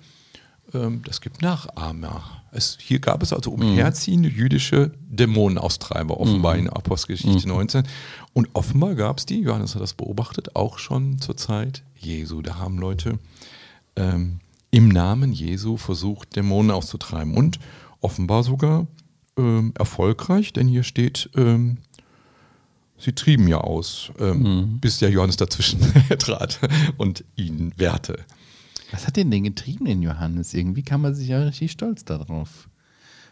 das 1.06 1.22
gibt 1.22 1.42
Nachahmer. 1.42 2.24
Es, 2.52 2.78
hier 2.80 3.00
gab 3.00 3.24
es 3.24 3.32
also 3.32 3.52
umherziehende 3.52 4.30
jüdische 4.30 4.92
Dämonenaustreiber, 5.10 6.20
offenbar 6.20 6.58
in 6.58 6.70
Apostelgeschichte 6.70 7.48
19. 7.48 7.84
Und 8.34 8.50
offenbar 8.54 8.96
gab 8.96 9.20
es 9.20 9.26
die, 9.26 9.42
Johannes 9.42 9.76
hat 9.76 9.82
das 9.82 9.94
beobachtet, 9.94 10.56
auch 10.56 10.78
schon 10.78 11.20
zur 11.20 11.38
Zeit 11.38 11.84
Jesu. 11.96 12.42
Da 12.42 12.56
haben 12.56 12.78
Leute 12.78 13.20
ähm, 13.96 14.40
im 14.70 14.90
Namen 14.90 15.34
Jesu 15.34 15.78
versucht, 15.78 16.36
Dämonen 16.36 16.72
auszutreiben. 16.72 17.36
Und 17.36 17.60
offenbar 18.02 18.44
sogar 18.44 18.88
ähm, 19.38 19.74
erfolgreich, 19.78 20.54
denn 20.54 20.68
hier 20.68 20.84
steht, 20.84 21.30
ähm, 21.36 21.78
sie 22.98 23.14
trieben 23.14 23.48
ja 23.48 23.60
aus, 23.60 24.12
ähm, 24.20 24.40
mhm. 24.40 24.80
bis 24.80 25.00
der 25.00 25.10
Johannes 25.10 25.38
dazwischen 25.38 25.80
trat 26.20 26.60
und 26.98 27.24
ihn 27.36 27.74
wehrte. 27.78 28.26
Was 28.92 29.08
hat 29.08 29.18
den 29.18 29.32
denn 29.32 29.44
getrieben, 29.44 29.86
den 29.86 30.02
Johannes? 30.02 30.54
Irgendwie 30.54 30.84
kam 30.84 31.06
er 31.06 31.14
sich 31.14 31.30
ja 31.30 31.42
richtig 31.44 31.72
stolz 31.72 32.06
darauf 32.06 32.70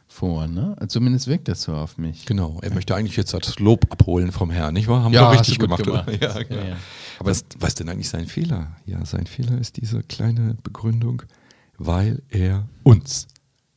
vor, 0.08 0.48
ne? 0.48 0.76
Zumindest 0.88 1.28
wirkt 1.28 1.48
das 1.48 1.62
so 1.62 1.74
auf 1.74 1.98
mich. 1.98 2.26
Genau, 2.26 2.60
er 2.62 2.74
möchte 2.74 2.96
eigentlich 2.96 3.16
jetzt 3.16 3.34
das 3.34 3.60
Lob 3.60 3.86
abholen 3.92 4.32
vom 4.32 4.50
Herrn, 4.50 4.74
nicht 4.74 4.88
wahr? 4.88 5.04
Haben 5.04 5.14
ja, 5.14 5.32
wir 5.32 5.40
richtig 5.40 5.60
gemacht. 5.60 5.84
gemacht. 5.84 6.10
Ja, 6.22 6.42
genau. 6.42 6.64
ja, 6.64 6.78
Aber 7.20 7.30
was, 7.30 7.46
was 7.60 7.76
denn 7.76 7.90
eigentlich 7.90 8.10
sein 8.10 8.26
Fehler? 8.26 8.76
Ja, 8.86 9.06
sein 9.06 9.28
Fehler 9.28 9.60
ist 9.60 9.78
diese 9.78 10.02
kleine 10.02 10.56
Begründung, 10.64 11.22
weil 11.78 12.24
er 12.30 12.68
uns 12.84 13.28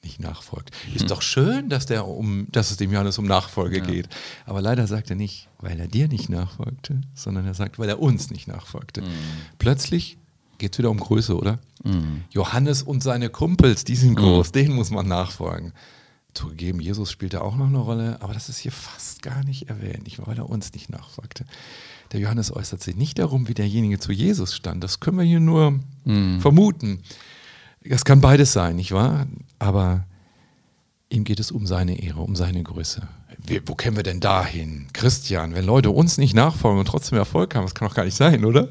nicht 0.03 0.21
nachfolgt. 0.21 0.71
Ist 0.95 1.03
hm. 1.03 1.09
doch 1.09 1.23
schön, 1.23 1.69
dass, 1.69 1.87
der 1.87 2.09
um, 2.09 2.47
dass 2.51 2.71
es 2.71 2.79
dem 2.79 2.91
Johannes 2.93 3.19
um 3.19 3.27
Nachfolge 3.27 3.79
ja. 3.79 3.85
geht. 3.85 4.09
Aber 4.47 4.61
leider 4.61 4.87
sagt 4.87 5.11
er 5.11 5.17
nicht, 5.17 5.49
weil 5.59 5.79
er 5.79 5.87
dir 5.87 6.09
nicht 6.09 6.29
nachfolgte, 6.29 7.03
sondern 7.15 7.47
er 7.47 7.55
sagt, 7.55 7.79
weil 7.79 7.89
er 7.89 8.01
uns 8.01 8.31
nicht 8.31 8.49
nachfolgte. 8.49 9.03
Mhm. 9.03 9.07
Plötzlich 9.59 10.19
geht 10.63 10.73
es 10.73 10.79
wieder 10.79 10.91
um 10.91 10.99
Größe, 10.99 11.37
oder? 11.37 11.59
Mhm. 11.83 12.23
Johannes 12.31 12.83
und 12.83 13.03
seine 13.03 13.29
Kumpels, 13.29 13.85
die 13.85 13.97
sind 13.97 14.15
groß, 14.15 14.49
mhm. 14.49 14.53
denen 14.53 14.75
muss 14.75 14.91
man 14.91 15.07
nachfolgen. 15.07 15.73
Zugegeben, 16.35 16.81
Jesus 16.81 17.11
spielt 17.11 17.35
da 17.35 17.43
auch 17.43 17.57
noch 17.57 17.67
eine 17.67 17.79
Rolle, 17.79 18.23
aber 18.23 18.33
das 18.33 18.49
ist 18.49 18.59
hier 18.59 18.73
fast 18.73 19.23
gar 19.23 19.45
nicht 19.45 19.69
erwähnt, 19.69 20.05
nicht, 20.05 20.25
weil 20.25 20.39
er 20.39 20.49
uns 20.49 20.73
nicht 20.73 20.89
nachfolgte. 20.89 21.45
Der 22.13 22.21
Johannes 22.21 22.55
äußert 22.55 22.83
sich 22.83 22.97
nicht 22.97 23.19
darum, 23.19 23.49
wie 23.49 23.55
derjenige 23.55 23.99
zu 23.99 24.13
Jesus 24.13 24.55
stand. 24.55 24.83
Das 24.83 25.01
können 25.01 25.19
wir 25.19 25.25
hier 25.25 25.41
nur 25.41 25.81
mhm. 26.05 26.41
vermuten. 26.41 27.03
Das 27.85 28.05
kann 28.05 28.21
beides 28.21 28.53
sein, 28.53 28.77
nicht 28.77 28.93
wahr? 28.93 29.27
Aber 29.59 30.07
ihm 31.11 31.25
geht 31.25 31.41
es 31.41 31.51
um 31.51 31.67
seine 31.67 32.01
Ehre, 32.01 32.21
um 32.21 32.37
seine 32.37 32.63
Größe. 32.63 33.03
Wir, 33.45 33.63
wo 33.67 33.75
kämen 33.75 33.97
wir 33.97 34.05
denn 34.05 34.21
dahin? 34.21 34.87
Christian, 34.93 35.55
wenn 35.55 35.67
Leute 35.67 35.91
uns 35.91 36.19
nicht 36.19 36.35
nachfolgen 36.35 36.79
und 36.79 36.87
trotzdem 36.87 37.19
Erfolg 37.19 37.55
haben, 37.57 37.65
das 37.65 37.75
kann 37.75 37.89
doch 37.89 37.97
gar 37.97 38.05
nicht 38.05 38.17
sein, 38.17 38.45
oder? 38.45 38.69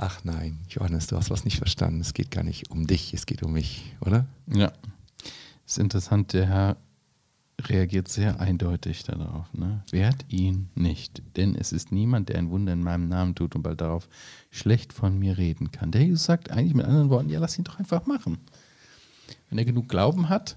Ach 0.00 0.22
nein, 0.22 0.60
Johannes, 0.68 1.08
du 1.08 1.16
hast 1.16 1.28
was 1.28 1.44
nicht 1.44 1.58
verstanden. 1.58 2.00
Es 2.00 2.14
geht 2.14 2.30
gar 2.30 2.44
nicht 2.44 2.70
um 2.70 2.86
dich, 2.86 3.12
es 3.14 3.26
geht 3.26 3.42
um 3.42 3.52
mich, 3.52 3.96
oder? 4.00 4.26
Ja. 4.46 4.72
Das 5.64 5.72
ist 5.72 5.78
interessant, 5.78 6.32
der 6.32 6.46
Herr 6.46 6.76
reagiert 7.60 8.06
sehr 8.06 8.38
eindeutig 8.38 9.02
darauf. 9.02 9.52
Ne? 9.52 9.82
Wehrt 9.90 10.24
ihn 10.28 10.68
nicht, 10.76 11.20
denn 11.36 11.56
es 11.56 11.72
ist 11.72 11.90
niemand, 11.90 12.28
der 12.28 12.38
ein 12.38 12.50
Wunder 12.50 12.72
in 12.72 12.82
meinem 12.84 13.08
Namen 13.08 13.34
tut 13.34 13.56
und 13.56 13.62
bald 13.62 13.80
darauf 13.80 14.08
schlecht 14.50 14.92
von 14.92 15.18
mir 15.18 15.36
reden 15.36 15.72
kann. 15.72 15.90
Der 15.90 16.04
Jesus 16.04 16.24
sagt 16.24 16.52
eigentlich 16.52 16.74
mit 16.74 16.86
anderen 16.86 17.10
Worten, 17.10 17.28
ja, 17.28 17.40
lass 17.40 17.58
ihn 17.58 17.64
doch 17.64 17.80
einfach 17.80 18.06
machen. 18.06 18.38
Wenn 19.50 19.58
er 19.58 19.64
genug 19.64 19.88
Glauben 19.88 20.28
hat, 20.28 20.56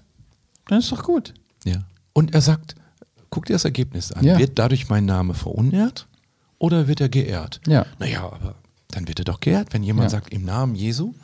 dann 0.68 0.78
ist 0.78 0.92
doch 0.92 1.02
gut. 1.02 1.34
Ja. 1.64 1.80
Und 2.12 2.32
er 2.32 2.40
sagt, 2.40 2.76
guck 3.28 3.46
dir 3.46 3.54
das 3.54 3.64
Ergebnis 3.64 4.12
an. 4.12 4.24
Ja. 4.24 4.38
Wird 4.38 4.56
dadurch 4.60 4.88
mein 4.88 5.04
Name 5.04 5.34
verunehrt 5.34 6.06
oder 6.58 6.86
wird 6.86 7.00
er 7.00 7.08
geehrt? 7.08 7.60
Ja. 7.66 7.86
Naja, 7.98 8.22
aber 8.22 8.54
dann 8.92 9.08
wird 9.08 9.18
er 9.18 9.24
doch 9.24 9.40
geehrt, 9.40 9.72
wenn 9.72 9.82
jemand 9.82 10.04
Ja. 10.04 10.10
sagt, 10.10 10.32
im 10.32 10.44
Namen 10.44 10.74
Jesu. 10.74 11.14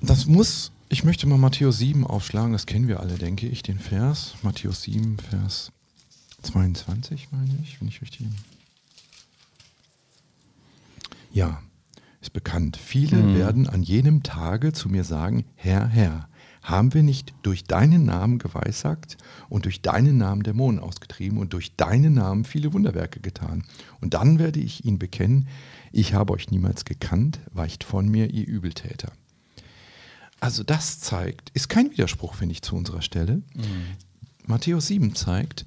Das 0.00 0.26
muss, 0.26 0.70
ich 0.88 1.04
möchte 1.04 1.26
mal 1.26 1.38
Matthäus 1.38 1.78
7 1.78 2.06
aufschlagen, 2.06 2.52
das 2.52 2.66
kennen 2.66 2.88
wir 2.88 3.00
alle, 3.00 3.14
denke 3.18 3.46
ich, 3.48 3.62
den 3.62 3.78
Vers. 3.78 4.34
Matthäus 4.42 4.82
7, 4.82 5.18
Vers 5.18 5.72
22, 6.42 7.28
meine 7.32 7.58
ich, 7.62 7.80
wenn 7.80 7.88
ich 7.88 8.00
richtig. 8.02 8.26
Ja, 11.32 11.62
ist 12.20 12.32
bekannt. 12.32 12.76
Viele 12.76 13.18
Mhm. 13.18 13.34
werden 13.34 13.68
an 13.68 13.82
jenem 13.82 14.22
Tage 14.22 14.72
zu 14.72 14.88
mir 14.88 15.04
sagen, 15.04 15.44
Herr, 15.56 15.86
Herr, 15.86 16.28
haben 16.62 16.94
wir 16.94 17.02
nicht 17.02 17.34
durch 17.42 17.64
deinen 17.64 18.04
Namen 18.04 18.38
geweissagt 18.38 19.16
und 19.48 19.64
durch 19.64 19.82
deinen 19.82 20.18
Namen 20.18 20.42
Dämonen 20.42 20.80
ausgetrieben 20.80 21.38
und 21.38 21.52
durch 21.52 21.76
deinen 21.76 22.14
Namen 22.14 22.44
viele 22.44 22.72
Wunderwerke 22.72 23.20
getan? 23.20 23.64
Und 24.00 24.14
dann 24.14 24.38
werde 24.38 24.60
ich 24.60 24.84
ihnen 24.84 24.98
bekennen, 24.98 25.48
ich 25.92 26.14
habe 26.14 26.32
euch 26.32 26.50
niemals 26.50 26.84
gekannt, 26.84 27.40
weicht 27.52 27.84
von 27.84 28.08
mir, 28.08 28.30
ihr 28.30 28.46
Übeltäter. 28.46 29.12
Also 30.40 30.62
das 30.62 31.00
zeigt, 31.00 31.50
ist 31.50 31.68
kein 31.68 31.90
Widerspruch, 31.90 32.34
finde 32.34 32.52
ich, 32.52 32.62
zu 32.62 32.76
unserer 32.76 33.02
Stelle. 33.02 33.42
Matthäus 34.46 34.86
7 34.86 35.14
zeigt, 35.14 35.66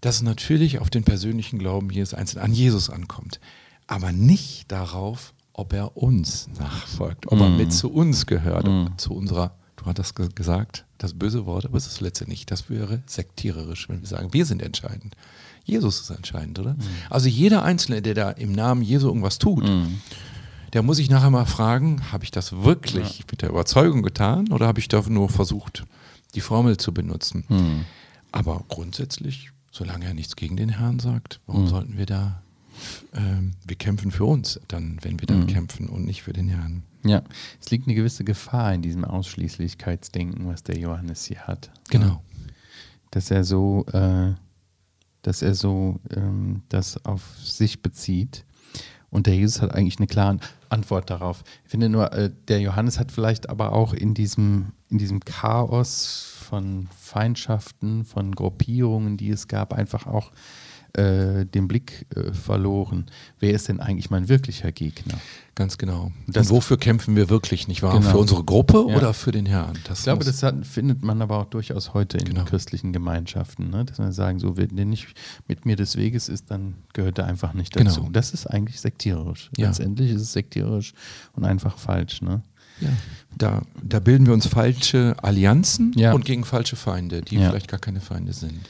dass 0.00 0.16
es 0.16 0.22
natürlich 0.22 0.78
auf 0.78 0.90
den 0.90 1.04
persönlichen 1.04 1.58
Glauben 1.58 1.90
jedes 1.90 2.14
Einzelnen 2.14 2.44
an 2.44 2.52
Jesus 2.52 2.90
ankommt, 2.90 3.40
aber 3.86 4.12
nicht 4.12 4.70
darauf, 4.70 5.34
ob 5.52 5.72
er 5.72 5.96
uns 5.96 6.48
nachfolgt, 6.58 7.30
ob 7.32 7.40
er 7.40 7.48
mit 7.48 7.72
zu 7.72 7.90
uns 7.92 8.26
gehört, 8.26 8.68
zu 9.00 9.12
unserer, 9.12 9.56
hattest 9.88 10.14
ge- 10.16 10.28
gesagt, 10.34 10.84
das 10.98 11.14
böse 11.14 11.46
Wort, 11.46 11.64
aber 11.66 11.76
es 11.78 11.86
ist 11.86 12.00
letztendlich, 12.00 12.46
das 12.46 12.68
wäre 12.70 13.02
sektiererisch, 13.06 13.88
wenn 13.88 14.00
wir 14.00 14.08
sagen, 14.08 14.32
wir 14.32 14.44
sind 14.46 14.62
entscheidend. 14.62 15.16
Jesus 15.64 16.00
ist 16.00 16.10
entscheidend, 16.10 16.58
oder? 16.58 16.76
Also 17.10 17.28
jeder 17.28 17.62
Einzelne, 17.62 18.00
der 18.02 18.14
da 18.14 18.30
im 18.30 18.52
Namen 18.52 18.82
Jesu 18.82 19.06
irgendwas 19.08 19.38
tut, 19.38 19.64
der 20.72 20.82
muss 20.82 20.96
sich 20.98 21.10
nachher 21.10 21.30
mal 21.30 21.46
fragen, 21.46 22.10
habe 22.12 22.24
ich 22.24 22.30
das 22.30 22.52
wirklich 22.52 23.24
mit 23.30 23.42
der 23.42 23.50
Überzeugung 23.50 24.02
getan 24.02 24.48
oder 24.52 24.66
habe 24.66 24.80
ich 24.80 24.88
da 24.88 25.02
nur 25.08 25.28
versucht, 25.28 25.84
die 26.34 26.40
Formel 26.40 26.76
zu 26.78 26.92
benutzen? 26.92 27.44
Hm. 27.48 27.84
Aber 28.32 28.64
grundsätzlich, 28.68 29.50
solange 29.70 30.06
er 30.06 30.14
nichts 30.14 30.36
gegen 30.36 30.56
den 30.56 30.68
Herrn 30.68 30.98
sagt, 31.00 31.40
warum 31.46 31.66
sollten 31.66 31.96
wir 31.98 32.06
da, 32.06 32.42
ähm, 33.14 33.52
wir 33.66 33.76
kämpfen 33.76 34.10
für 34.10 34.24
uns 34.24 34.60
dann, 34.68 34.98
wenn 35.02 35.20
wir 35.20 35.26
dann 35.26 35.46
kämpfen 35.46 35.88
und 35.88 36.04
nicht 36.04 36.22
für 36.22 36.32
den 36.32 36.48
Herrn. 36.48 36.82
Ja, 37.04 37.22
es 37.60 37.70
liegt 37.70 37.86
eine 37.86 37.94
gewisse 37.94 38.24
Gefahr 38.24 38.74
in 38.74 38.82
diesem 38.82 39.04
Ausschließlichkeitsdenken, 39.04 40.48
was 40.48 40.62
der 40.62 40.78
Johannes 40.78 41.24
hier 41.24 41.46
hat. 41.46 41.70
Genau. 41.90 42.22
Dass 43.10 43.30
er 43.30 43.44
so, 43.44 43.86
äh, 43.92 44.34
dass 45.22 45.42
er 45.42 45.54
so 45.54 46.00
ähm, 46.14 46.62
das 46.68 47.04
auf 47.04 47.22
sich 47.38 47.82
bezieht. 47.82 48.44
Und 49.10 49.26
der 49.26 49.36
Jesus 49.36 49.62
hat 49.62 49.74
eigentlich 49.74 49.98
eine 49.98 50.06
klare 50.06 50.38
Antwort 50.68 51.08
darauf. 51.08 51.42
Ich 51.64 51.70
finde 51.70 51.88
nur, 51.88 52.12
äh, 52.12 52.30
der 52.48 52.60
Johannes 52.60 52.98
hat 52.98 53.10
vielleicht 53.10 53.48
aber 53.48 53.72
auch 53.72 53.94
in 53.94 54.12
diesem, 54.12 54.72
in 54.90 54.98
diesem 54.98 55.20
Chaos 55.20 56.34
von 56.48 56.88
Feindschaften, 56.98 58.04
von 58.04 58.34
Gruppierungen, 58.34 59.16
die 59.16 59.30
es 59.30 59.48
gab, 59.48 59.72
einfach 59.72 60.06
auch 60.06 60.30
äh, 60.98 61.44
den 61.46 61.68
Blick 61.68 62.06
äh, 62.14 62.32
verloren. 62.32 63.06
Wer 63.38 63.52
ist 63.52 63.68
denn 63.68 63.80
eigentlich 63.80 64.10
mein 64.10 64.28
wirklicher 64.28 64.72
Gegner? 64.72 65.14
Ganz 65.54 65.78
genau. 65.78 66.12
Das- 66.26 66.48
und 66.50 66.56
wofür 66.56 66.76
kämpfen 66.78 67.16
wir 67.16 67.28
wirklich, 67.30 67.66
nicht 67.68 67.82
wahr? 67.82 67.98
Genau. 67.98 68.10
Für 68.10 68.18
unsere 68.18 68.44
Gruppe 68.44 68.84
Ja. 68.88 68.96
oder 68.96 69.14
für 69.14 69.32
den 69.32 69.46
Herrn? 69.46 69.76
Das 69.84 69.98
Ich 70.00 70.04
glaube, 70.04 70.24
das 70.24 70.42
hat, 70.42 70.66
findet 70.66 71.02
man 71.02 71.20
aber 71.22 71.38
auch 71.38 71.46
durchaus 71.46 71.94
heute 71.94 72.18
in 72.18 72.24
Genau. 72.26 72.44
christlichen 72.44 72.92
Gemeinschaften, 72.92 73.70
ne? 73.70 73.84
dass 73.84 73.98
man 73.98 74.12
sagen, 74.12 74.38
so, 74.38 74.56
wer 74.56 74.68
nicht 74.72 75.08
mit 75.48 75.66
mir 75.66 75.76
des 75.76 75.96
Weges 75.96 76.28
ist, 76.28 76.50
dann 76.50 76.74
gehört 76.92 77.18
er 77.18 77.26
einfach 77.26 77.54
nicht 77.54 77.72
Genau. 77.74 77.90
dazu. 77.90 78.08
Das 78.12 78.32
ist 78.32 78.46
eigentlich 78.46 78.80
sektierisch. 78.80 79.50
Ja. 79.56 79.68
Letztendlich 79.68 80.10
ist 80.12 80.22
es 80.22 80.32
sektierisch 80.32 80.94
und 81.34 81.44
einfach 81.44 81.78
falsch. 81.78 82.22
Ne? 82.22 82.42
Ja, 82.80 82.90
da, 83.36 83.62
da 83.82 83.98
bilden 83.98 84.26
wir 84.26 84.32
uns 84.34 84.46
falsche 84.46 85.16
Allianzen 85.20 85.92
Ja. 85.96 86.12
und 86.12 86.24
gegen 86.24 86.44
falsche 86.44 86.76
Feinde, 86.76 87.22
die 87.22 87.34
Ja. 87.36 87.48
vielleicht 87.50 87.66
gar 87.66 87.80
keine 87.80 88.00
Feinde 88.00 88.32
sind. 88.32 88.60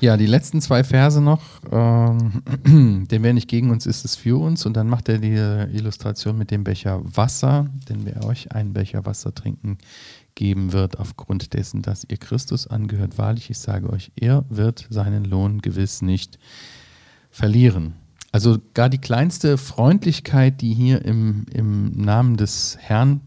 Ja, 0.00 0.16
die 0.16 0.26
letzten 0.26 0.60
zwei 0.60 0.84
Verse 0.84 1.20
noch. 1.20 1.42
Ähm, 1.72 2.42
denn 3.10 3.22
wer 3.22 3.32
nicht 3.32 3.48
gegen 3.48 3.70
uns 3.70 3.84
ist, 3.84 4.04
ist 4.04 4.16
für 4.16 4.40
uns. 4.40 4.64
Und 4.64 4.76
dann 4.76 4.88
macht 4.88 5.08
er 5.08 5.18
die 5.18 5.76
Illustration 5.76 6.38
mit 6.38 6.52
dem 6.52 6.62
Becher 6.62 7.00
Wasser. 7.04 7.66
Denn 7.88 8.04
wer 8.04 8.24
euch 8.24 8.52
einen 8.52 8.72
Becher 8.72 9.04
Wasser 9.06 9.34
trinken 9.34 9.78
geben 10.36 10.72
wird, 10.72 11.00
aufgrund 11.00 11.52
dessen, 11.54 11.82
dass 11.82 12.06
ihr 12.08 12.16
Christus 12.16 12.68
angehört, 12.68 13.18
wahrlich, 13.18 13.50
ich 13.50 13.58
sage 13.58 13.90
euch, 13.90 14.12
er 14.14 14.44
wird 14.48 14.86
seinen 14.88 15.24
Lohn 15.24 15.60
gewiss 15.60 16.00
nicht 16.00 16.38
verlieren. 17.28 17.94
Also 18.30 18.58
gar 18.72 18.88
die 18.88 18.98
kleinste 18.98 19.58
Freundlichkeit, 19.58 20.60
die 20.60 20.74
hier 20.74 21.04
im, 21.04 21.46
im 21.52 21.90
Namen 21.90 22.36
des 22.36 22.76
Herrn 22.78 23.20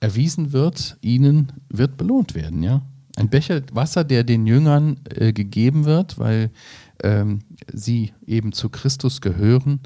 erwiesen 0.00 0.52
wird, 0.52 0.96
ihnen 1.02 1.52
wird 1.68 1.98
belohnt 1.98 2.34
werden, 2.34 2.62
ja. 2.62 2.80
Ein 3.16 3.28
Becher 3.28 3.62
Wasser, 3.72 4.04
der 4.04 4.24
den 4.24 4.46
Jüngern 4.46 4.98
äh, 5.10 5.32
gegeben 5.32 5.84
wird, 5.84 6.18
weil 6.18 6.50
ähm, 7.02 7.40
sie 7.72 8.12
eben 8.26 8.52
zu 8.52 8.68
Christus 8.68 9.20
gehören, 9.20 9.80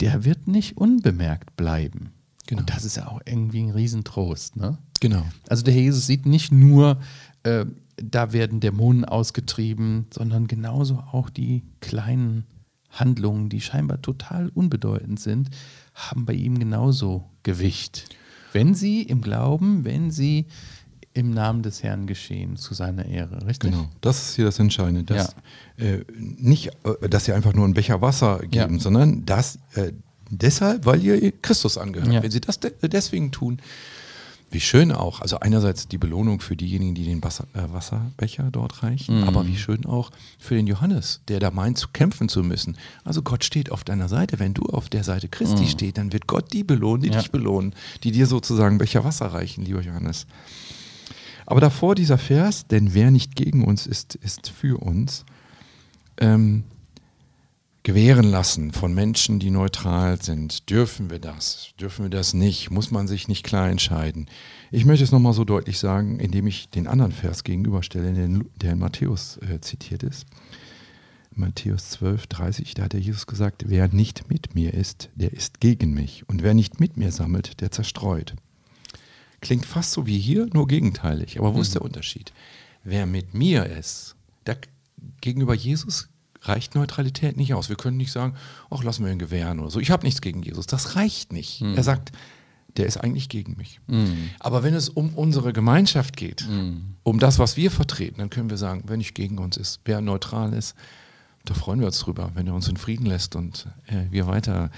der 0.00 0.24
wird 0.24 0.48
nicht 0.48 0.76
unbemerkt 0.76 1.56
bleiben. 1.56 2.12
Genau. 2.46 2.60
Und 2.60 2.70
das 2.70 2.84
ist 2.84 2.96
ja 2.96 3.08
auch 3.08 3.20
irgendwie 3.24 3.62
ein 3.62 3.70
Riesentrost, 3.70 4.56
ne? 4.56 4.78
Genau. 5.00 5.24
Also 5.48 5.64
der 5.64 5.74
Herr 5.74 5.82
Jesus 5.82 6.06
sieht 6.06 6.26
nicht 6.26 6.52
nur, 6.52 7.00
äh, 7.44 7.64
da 7.96 8.32
werden 8.32 8.60
Dämonen 8.60 9.04
ausgetrieben, 9.04 10.06
sondern 10.12 10.46
genauso 10.46 10.96
auch 11.12 11.30
die 11.30 11.62
kleinen 11.80 12.44
Handlungen, 12.90 13.48
die 13.48 13.60
scheinbar 13.60 14.02
total 14.02 14.48
unbedeutend 14.50 15.18
sind, 15.18 15.50
haben 15.94 16.26
bei 16.26 16.34
ihm 16.34 16.58
genauso 16.58 17.24
Gewicht. 17.42 18.08
Wenn 18.52 18.74
sie 18.74 19.02
im 19.02 19.22
Glauben, 19.22 19.84
wenn 19.84 20.10
sie 20.10 20.46
im 21.14 21.30
Namen 21.30 21.62
des 21.62 21.82
Herrn 21.82 22.06
geschehen, 22.06 22.56
zu 22.56 22.74
seiner 22.74 23.04
Ehre, 23.06 23.46
richtig? 23.46 23.70
Genau, 23.70 23.88
das 24.00 24.28
ist 24.30 24.36
hier 24.36 24.46
das 24.46 24.58
Entscheidende. 24.58 25.04
Dass, 25.04 25.34
äh, 25.76 25.98
nicht, 26.16 26.68
äh, 26.84 27.08
dass 27.08 27.26
sie 27.26 27.32
einfach 27.32 27.52
nur 27.52 27.64
einen 27.64 27.74
Becher 27.74 28.00
Wasser 28.00 28.38
geben, 28.40 28.74
Ja. 28.76 28.80
sondern 28.80 29.24
dass 29.26 29.58
äh, 29.74 29.92
deshalb, 30.30 30.86
weil 30.86 31.02
ihr 31.02 31.32
Christus 31.42 31.76
angehört. 31.76 32.10
Ja. 32.12 32.22
Wenn 32.22 32.30
sie 32.30 32.40
das 32.40 32.60
de 32.60 32.72
deswegen 32.88 33.30
tun, 33.30 33.58
wie 34.50 34.60
schön 34.60 34.92
auch. 34.92 35.20
Also 35.22 35.40
einerseits 35.40 35.88
die 35.88 35.96
Belohnung 35.96 36.40
für 36.40 36.56
diejenigen, 36.56 36.94
die 36.94 37.04
den 37.04 37.22
Wasser, 37.24 37.46
äh, 37.54 37.72
Wasserbecher 37.72 38.50
dort 38.52 38.82
reichen, 38.82 39.20
Mhm. 39.22 39.28
aber 39.28 39.46
wie 39.46 39.56
schön 39.56 39.86
auch 39.86 40.10
für 40.38 40.54
den 40.54 40.66
Johannes, 40.66 41.20
der 41.28 41.40
da 41.40 41.50
meint, 41.50 41.78
zu 41.78 41.88
kämpfen 41.88 42.28
zu 42.28 42.42
müssen. 42.42 42.76
Also 43.02 43.22
Gott 43.22 43.44
steht 43.44 43.70
auf 43.72 43.82
deiner 43.82 44.08
Seite. 44.10 44.38
Wenn 44.38 44.52
du 44.52 44.64
auf 44.64 44.90
der 44.90 45.04
Seite 45.04 45.28
Christi 45.28 45.66
steht, 45.68 45.96
dann 45.96 46.12
wird 46.12 46.26
Gott 46.26 46.52
die 46.52 46.64
belohnen, 46.64 47.02
die 47.02 47.08
Mhm. 47.08 47.14
Ja. 47.14 47.20
dich 47.20 47.30
belohnen, 47.30 47.74
die 48.02 48.12
dir 48.12 48.26
sozusagen 48.26 48.76
Becher 48.78 49.04
Wasser 49.04 49.26
reichen, 49.26 49.64
lieber 49.64 49.80
Johannes. 49.80 50.26
Aber 51.46 51.60
davor 51.60 51.94
dieser 51.94 52.18
Vers, 52.18 52.66
denn 52.66 52.94
wer 52.94 53.10
nicht 53.10 53.36
gegen 53.36 53.64
uns 53.64 53.86
ist, 53.86 54.14
ist 54.16 54.48
für 54.48 54.80
uns, 54.80 55.24
ähm, 56.18 56.64
gewähren 57.84 58.26
lassen 58.30 58.72
von 58.72 58.94
Menschen, 58.94 59.40
die 59.40 59.50
neutral 59.50 60.22
sind. 60.22 60.70
Dürfen 60.70 61.10
wir 61.10 61.18
das? 61.18 61.70
Dürfen 61.80 62.04
wir 62.04 62.10
das 62.10 62.32
nicht? 62.32 62.70
Muss 62.70 62.92
man 62.92 63.08
sich 63.08 63.26
nicht 63.26 63.42
klar 63.42 63.68
entscheiden? 63.70 64.26
Ich 64.70 64.84
möchte 64.84 65.02
es 65.02 65.10
nochmal 65.10 65.32
so 65.32 65.44
deutlich 65.44 65.78
sagen, 65.78 66.20
indem 66.20 66.46
ich 66.46 66.68
den 66.68 66.86
anderen 66.86 67.10
Vers 67.12 67.42
gegenüberstelle, 67.42 68.26
Lu- 68.26 68.44
der 68.56 68.72
in 68.72 68.78
Matthäus 68.78 69.38
äh, 69.38 69.60
zitiert 69.60 70.04
ist. 70.04 70.26
Matthäus 71.34 71.90
12, 71.90 72.26
30, 72.28 72.74
da 72.74 72.84
hat 72.84 72.92
der 72.92 73.00
Jesus 73.00 73.26
gesagt, 73.26 73.64
wer 73.66 73.88
nicht 73.88 74.28
mit 74.28 74.54
mir 74.54 74.74
ist, 74.74 75.08
der 75.16 75.32
ist 75.32 75.60
gegen 75.60 75.92
mich. 75.92 76.28
Und 76.28 76.42
wer 76.42 76.54
nicht 76.54 76.78
mit 76.78 76.96
mir 76.96 77.10
sammelt, 77.10 77.60
der 77.62 77.70
zerstreut. 77.72 78.34
Klingt 79.42 79.66
fast 79.66 79.92
so 79.92 80.06
wie 80.06 80.18
hier, 80.18 80.48
nur 80.52 80.66
gegenteilig. 80.66 81.38
Aber 81.38 81.54
wo 81.54 81.60
ist 81.60 81.74
der 81.74 81.82
Unterschied? 81.82 82.32
Wer 82.84 83.06
mit 83.06 83.34
mir 83.34 83.66
ist, 83.66 84.16
da, 84.44 84.54
gegenüber 85.20 85.54
Jesus 85.54 86.08
reicht 86.40 86.74
Neutralität 86.74 87.36
nicht 87.36 87.52
aus. 87.52 87.68
Wir 87.68 87.76
können 87.76 87.96
nicht 87.96 88.12
sagen, 88.12 88.34
ach, 88.70 88.82
lassen 88.82 89.04
wir 89.04 89.12
ihn 89.12 89.18
gewähren 89.18 89.60
oder 89.60 89.70
so. 89.70 89.80
Ich 89.80 89.90
habe 89.90 90.06
nichts 90.06 90.20
gegen 90.20 90.42
Jesus. 90.42 90.66
Das 90.66 90.96
reicht 90.96 91.32
nicht. 91.32 91.60
Er 91.60 91.82
sagt, 91.82 92.12
der 92.76 92.86
ist 92.86 92.96
eigentlich 92.96 93.28
gegen 93.28 93.56
mich. 93.56 93.80
Mhm. 93.86 94.30
Aber 94.40 94.62
wenn 94.62 94.74
es 94.74 94.88
um 94.88 95.10
unsere 95.14 95.52
Gemeinschaft 95.52 96.16
geht, 96.16 96.46
mhm. 96.48 96.94
um 97.02 97.18
das, 97.18 97.38
was 97.38 97.56
wir 97.56 97.70
vertreten, 97.70 98.18
dann 98.18 98.30
können 98.30 98.50
wir 98.50 98.56
sagen, 98.56 98.84
wenn 98.86 98.98
nicht 98.98 99.14
gegen 99.14 99.38
uns 99.38 99.56
ist, 99.56 99.80
wer 99.84 100.00
neutral 100.00 100.52
ist, 100.52 100.74
da 101.44 101.54
freuen 101.54 101.80
wir 101.80 101.86
uns 101.86 101.98
drüber, 101.98 102.30
wenn 102.34 102.46
er 102.46 102.54
uns 102.54 102.68
in 102.68 102.76
Frieden 102.76 103.06
lässt 103.06 103.34
und 103.34 103.66
äh, 103.86 104.04
wir 104.10 104.26
weiter 104.26 104.70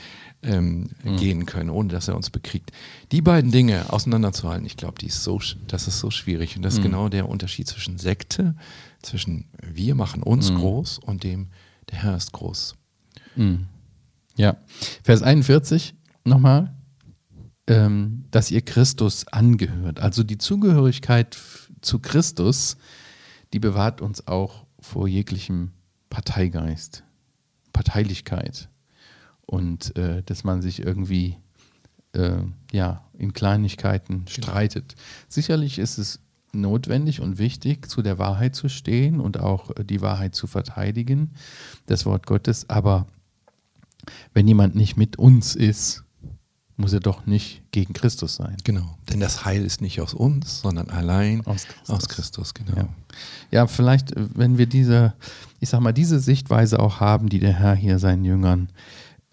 ähm, 0.43 0.89
mhm. 1.03 1.17
gehen 1.17 1.47
können, 1.47 1.69
ohne 1.69 1.91
dass 1.91 2.09
er 2.09 2.17
uns 2.17 2.31
bekriegt. 2.31 2.71
Die 3.13 3.21
beiden 3.21 3.51
Dinge 3.51 3.93
auseinanderzuhalten, 3.93 4.65
ich 4.65 4.77
glaube, 4.77 4.99
so, 5.11 5.41
das 5.67 5.89
ist 5.89 6.01
so 6.01 6.11
schwierig. 6.11 6.57
Und 6.57 6.63
das 6.63 6.75
ist 6.75 6.79
mhm. 6.81 6.85
genau 6.85 7.09
der 7.09 7.29
Unterschied 7.29 7.69
zwischen 7.69 7.99
Sekte, 7.99 8.55
zwischen 9.03 9.47
wir 9.63 9.95
machen 9.95 10.23
uns 10.23 10.51
mhm. 10.51 10.57
groß 10.57 10.99
und 10.99 11.23
dem, 11.23 11.49
der 11.91 12.03
Herr 12.03 12.17
ist 12.17 12.33
groß. 12.33 12.77
Mhm. 13.37 13.67
Ja, 14.37 14.57
Vers 15.03 15.23
41 15.23 15.95
nochmal, 16.25 16.75
ähm, 17.67 18.25
dass 18.31 18.51
ihr 18.51 18.63
Christus 18.63 19.29
angehört. 19.29 20.01
Also 20.01 20.23
die 20.23 20.39
Zugehörigkeit 20.39 21.37
zu 21.83 21.99
Christus, 21.99 22.79
die 23.53 23.59
bewahrt 23.59 24.01
uns 24.01 24.27
auch 24.27 24.65
vor 24.81 25.09
jeglichem 25.09 25.73
Parteigeist, 26.15 27.03
Parteilichkeit 27.73 28.69
und 29.47 29.97
äh, 29.97 30.23
dass 30.23 30.45
man 30.45 30.63
sich 30.63 30.79
irgendwie 30.79 31.39
äh, 32.13 32.39
ja, 32.71 33.05
in 33.19 33.33
Kleinigkeiten 33.33 34.19
genau. 34.19 34.31
streitet. 34.31 34.95
Sicherlich 35.29 35.81
ist 35.81 35.99
es 35.99 36.21
notwendig 36.53 37.21
und 37.21 37.39
wichtig, 37.39 37.91
zu 37.91 38.01
der 38.01 38.21
Wahrheit 38.21 38.55
zu 38.55 38.69
stehen 38.69 39.19
und 39.19 39.41
auch 39.41 39.71
äh, 39.71 39.85
die 39.85 40.03
Wahrheit 40.03 40.37
zu 40.37 40.47
verteidigen, 40.47 41.33
das 41.87 42.07
Wort 42.07 42.27
Gottes, 42.27 42.71
aber 42.71 43.09
wenn 44.35 44.47
jemand 44.47 44.77
nicht 44.77 44.97
mit 44.97 45.19
uns 45.19 45.57
ist, 45.57 46.05
muss 46.77 46.93
er 46.93 47.01
doch 47.01 47.27
nicht 47.27 47.64
gegen 47.75 47.93
Christus 47.93 48.37
sein. 48.37 48.57
Genau, 48.63 48.97
denn 49.11 49.19
das 49.19 49.45
Heil 49.45 49.65
ist 49.65 49.81
nicht 49.81 50.01
aus 50.01 50.15
uns, 50.15 50.61
sondern 50.61 50.91
allein 50.91 51.45
aus 51.45 51.67
Christus, 51.67 51.91
aus 51.91 52.09
Christus 52.09 52.55
genau. 52.55 52.77
Ja. 52.77 52.89
ja, 53.51 53.67
vielleicht, 53.67 54.13
wenn 54.15 54.59
wir 54.59 54.67
diese, 54.67 55.13
ich 55.59 55.71
sag 55.71 55.81
mal, 55.81 55.93
diese 55.93 56.21
Sichtweise 56.21 56.79
auch 56.79 57.01
haben, 57.01 57.29
die 57.29 57.41
der 57.41 57.53
Herr 57.53 57.75
hier 57.75 57.99
seinen 57.99 58.25
Jüngern, 58.25 58.69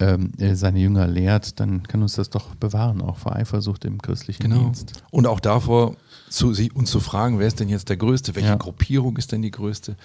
ähm, 0.00 0.32
äh, 0.38 0.56
seine 0.56 0.80
Jünger 0.80 1.06
lehrt, 1.06 1.60
dann 1.60 1.84
kann 1.84 2.02
uns 2.02 2.14
das 2.14 2.30
doch 2.30 2.56
bewahren, 2.56 3.00
auch 3.00 3.16
vor 3.16 3.36
Eifersucht 3.36 3.84
im 3.84 4.02
christlichen 4.02 4.42
genau. 4.42 4.64
Dienst. 4.64 5.04
Und 5.12 5.28
auch 5.28 5.38
davor, 5.38 5.94
zu, 6.28 6.48
uns 6.74 6.90
zu 6.90 6.98
fragen, 6.98 7.38
wer 7.38 7.46
ist 7.46 7.60
denn 7.60 7.68
jetzt 7.68 7.90
der 7.90 7.96
Größte, 7.96 8.34
welche 8.34 8.48
ja. 8.48 8.56
Gruppierung 8.56 9.16
ist 9.18 9.30
denn 9.30 9.42
die 9.42 9.52
größte, 9.52 9.96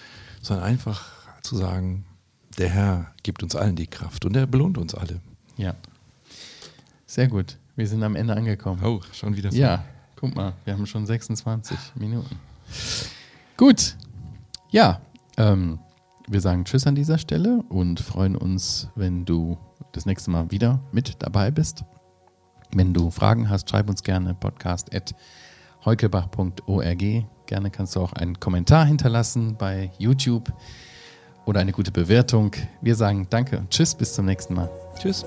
sondern 0.43 0.63
einfach 0.63 1.05
zu 1.41 1.55
sagen, 1.55 2.05
der 2.59 2.69
Herr 2.69 3.07
gibt 3.23 3.41
uns 3.41 3.55
allen 3.55 3.75
die 3.75 3.87
Kraft 3.87 4.25
und 4.25 4.35
er 4.35 4.45
belohnt 4.45 4.77
uns 4.77 4.93
alle. 4.93 5.21
Ja. 5.57 5.73
Sehr 7.07 7.27
gut. 7.27 7.57
Wir 7.75 7.87
sind 7.87 8.03
am 8.03 8.15
Ende 8.15 8.35
angekommen. 8.35 8.83
Oh, 8.83 9.01
schon 9.13 9.35
wieder 9.35 9.51
so. 9.51 9.57
Ja, 9.57 9.83
guck 10.15 10.35
mal, 10.35 10.53
wir 10.65 10.73
haben 10.73 10.85
schon 10.85 11.05
26 11.05 11.77
Minuten. 11.95 12.35
Gut. 13.55 13.95
Ja, 14.69 14.99
ähm, 15.37 15.79
wir 16.27 16.41
sagen 16.41 16.65
Tschüss 16.65 16.85
an 16.85 16.95
dieser 16.95 17.17
Stelle 17.17 17.63
und 17.69 18.01
freuen 18.01 18.35
uns, 18.35 18.89
wenn 18.95 19.23
du 19.23 19.57
das 19.93 20.05
nächste 20.05 20.29
Mal 20.29 20.51
wieder 20.51 20.81
mit 20.91 21.15
dabei 21.19 21.49
bist. 21.49 21.85
Wenn 22.73 22.93
du 22.93 23.09
Fragen 23.09 23.49
hast, 23.49 23.69
schreib 23.69 23.89
uns 23.89 24.03
gerne 24.03 24.33
podcast.heukelbach.org. 24.33 27.25
Gerne 27.45 27.71
kannst 27.71 27.95
du 27.95 28.01
auch 28.01 28.11
einen 28.13 28.39
Kommentar 28.41 28.85
hinterlassen 28.85 29.55
bei 29.57 29.91
YouTube 29.97 30.51
oder 31.45 31.61
eine 31.61 31.71
gute 31.71 31.91
Bewertung. 31.91 32.51
Wir 32.81 32.95
sagen 32.95 33.27
Danke 33.29 33.59
und 33.59 33.69
Tschüss, 33.69 33.95
bis 33.95 34.13
zum 34.13 34.25
nächsten 34.25 34.53
Mal. 34.53 34.69
Tschüss. 34.99 35.25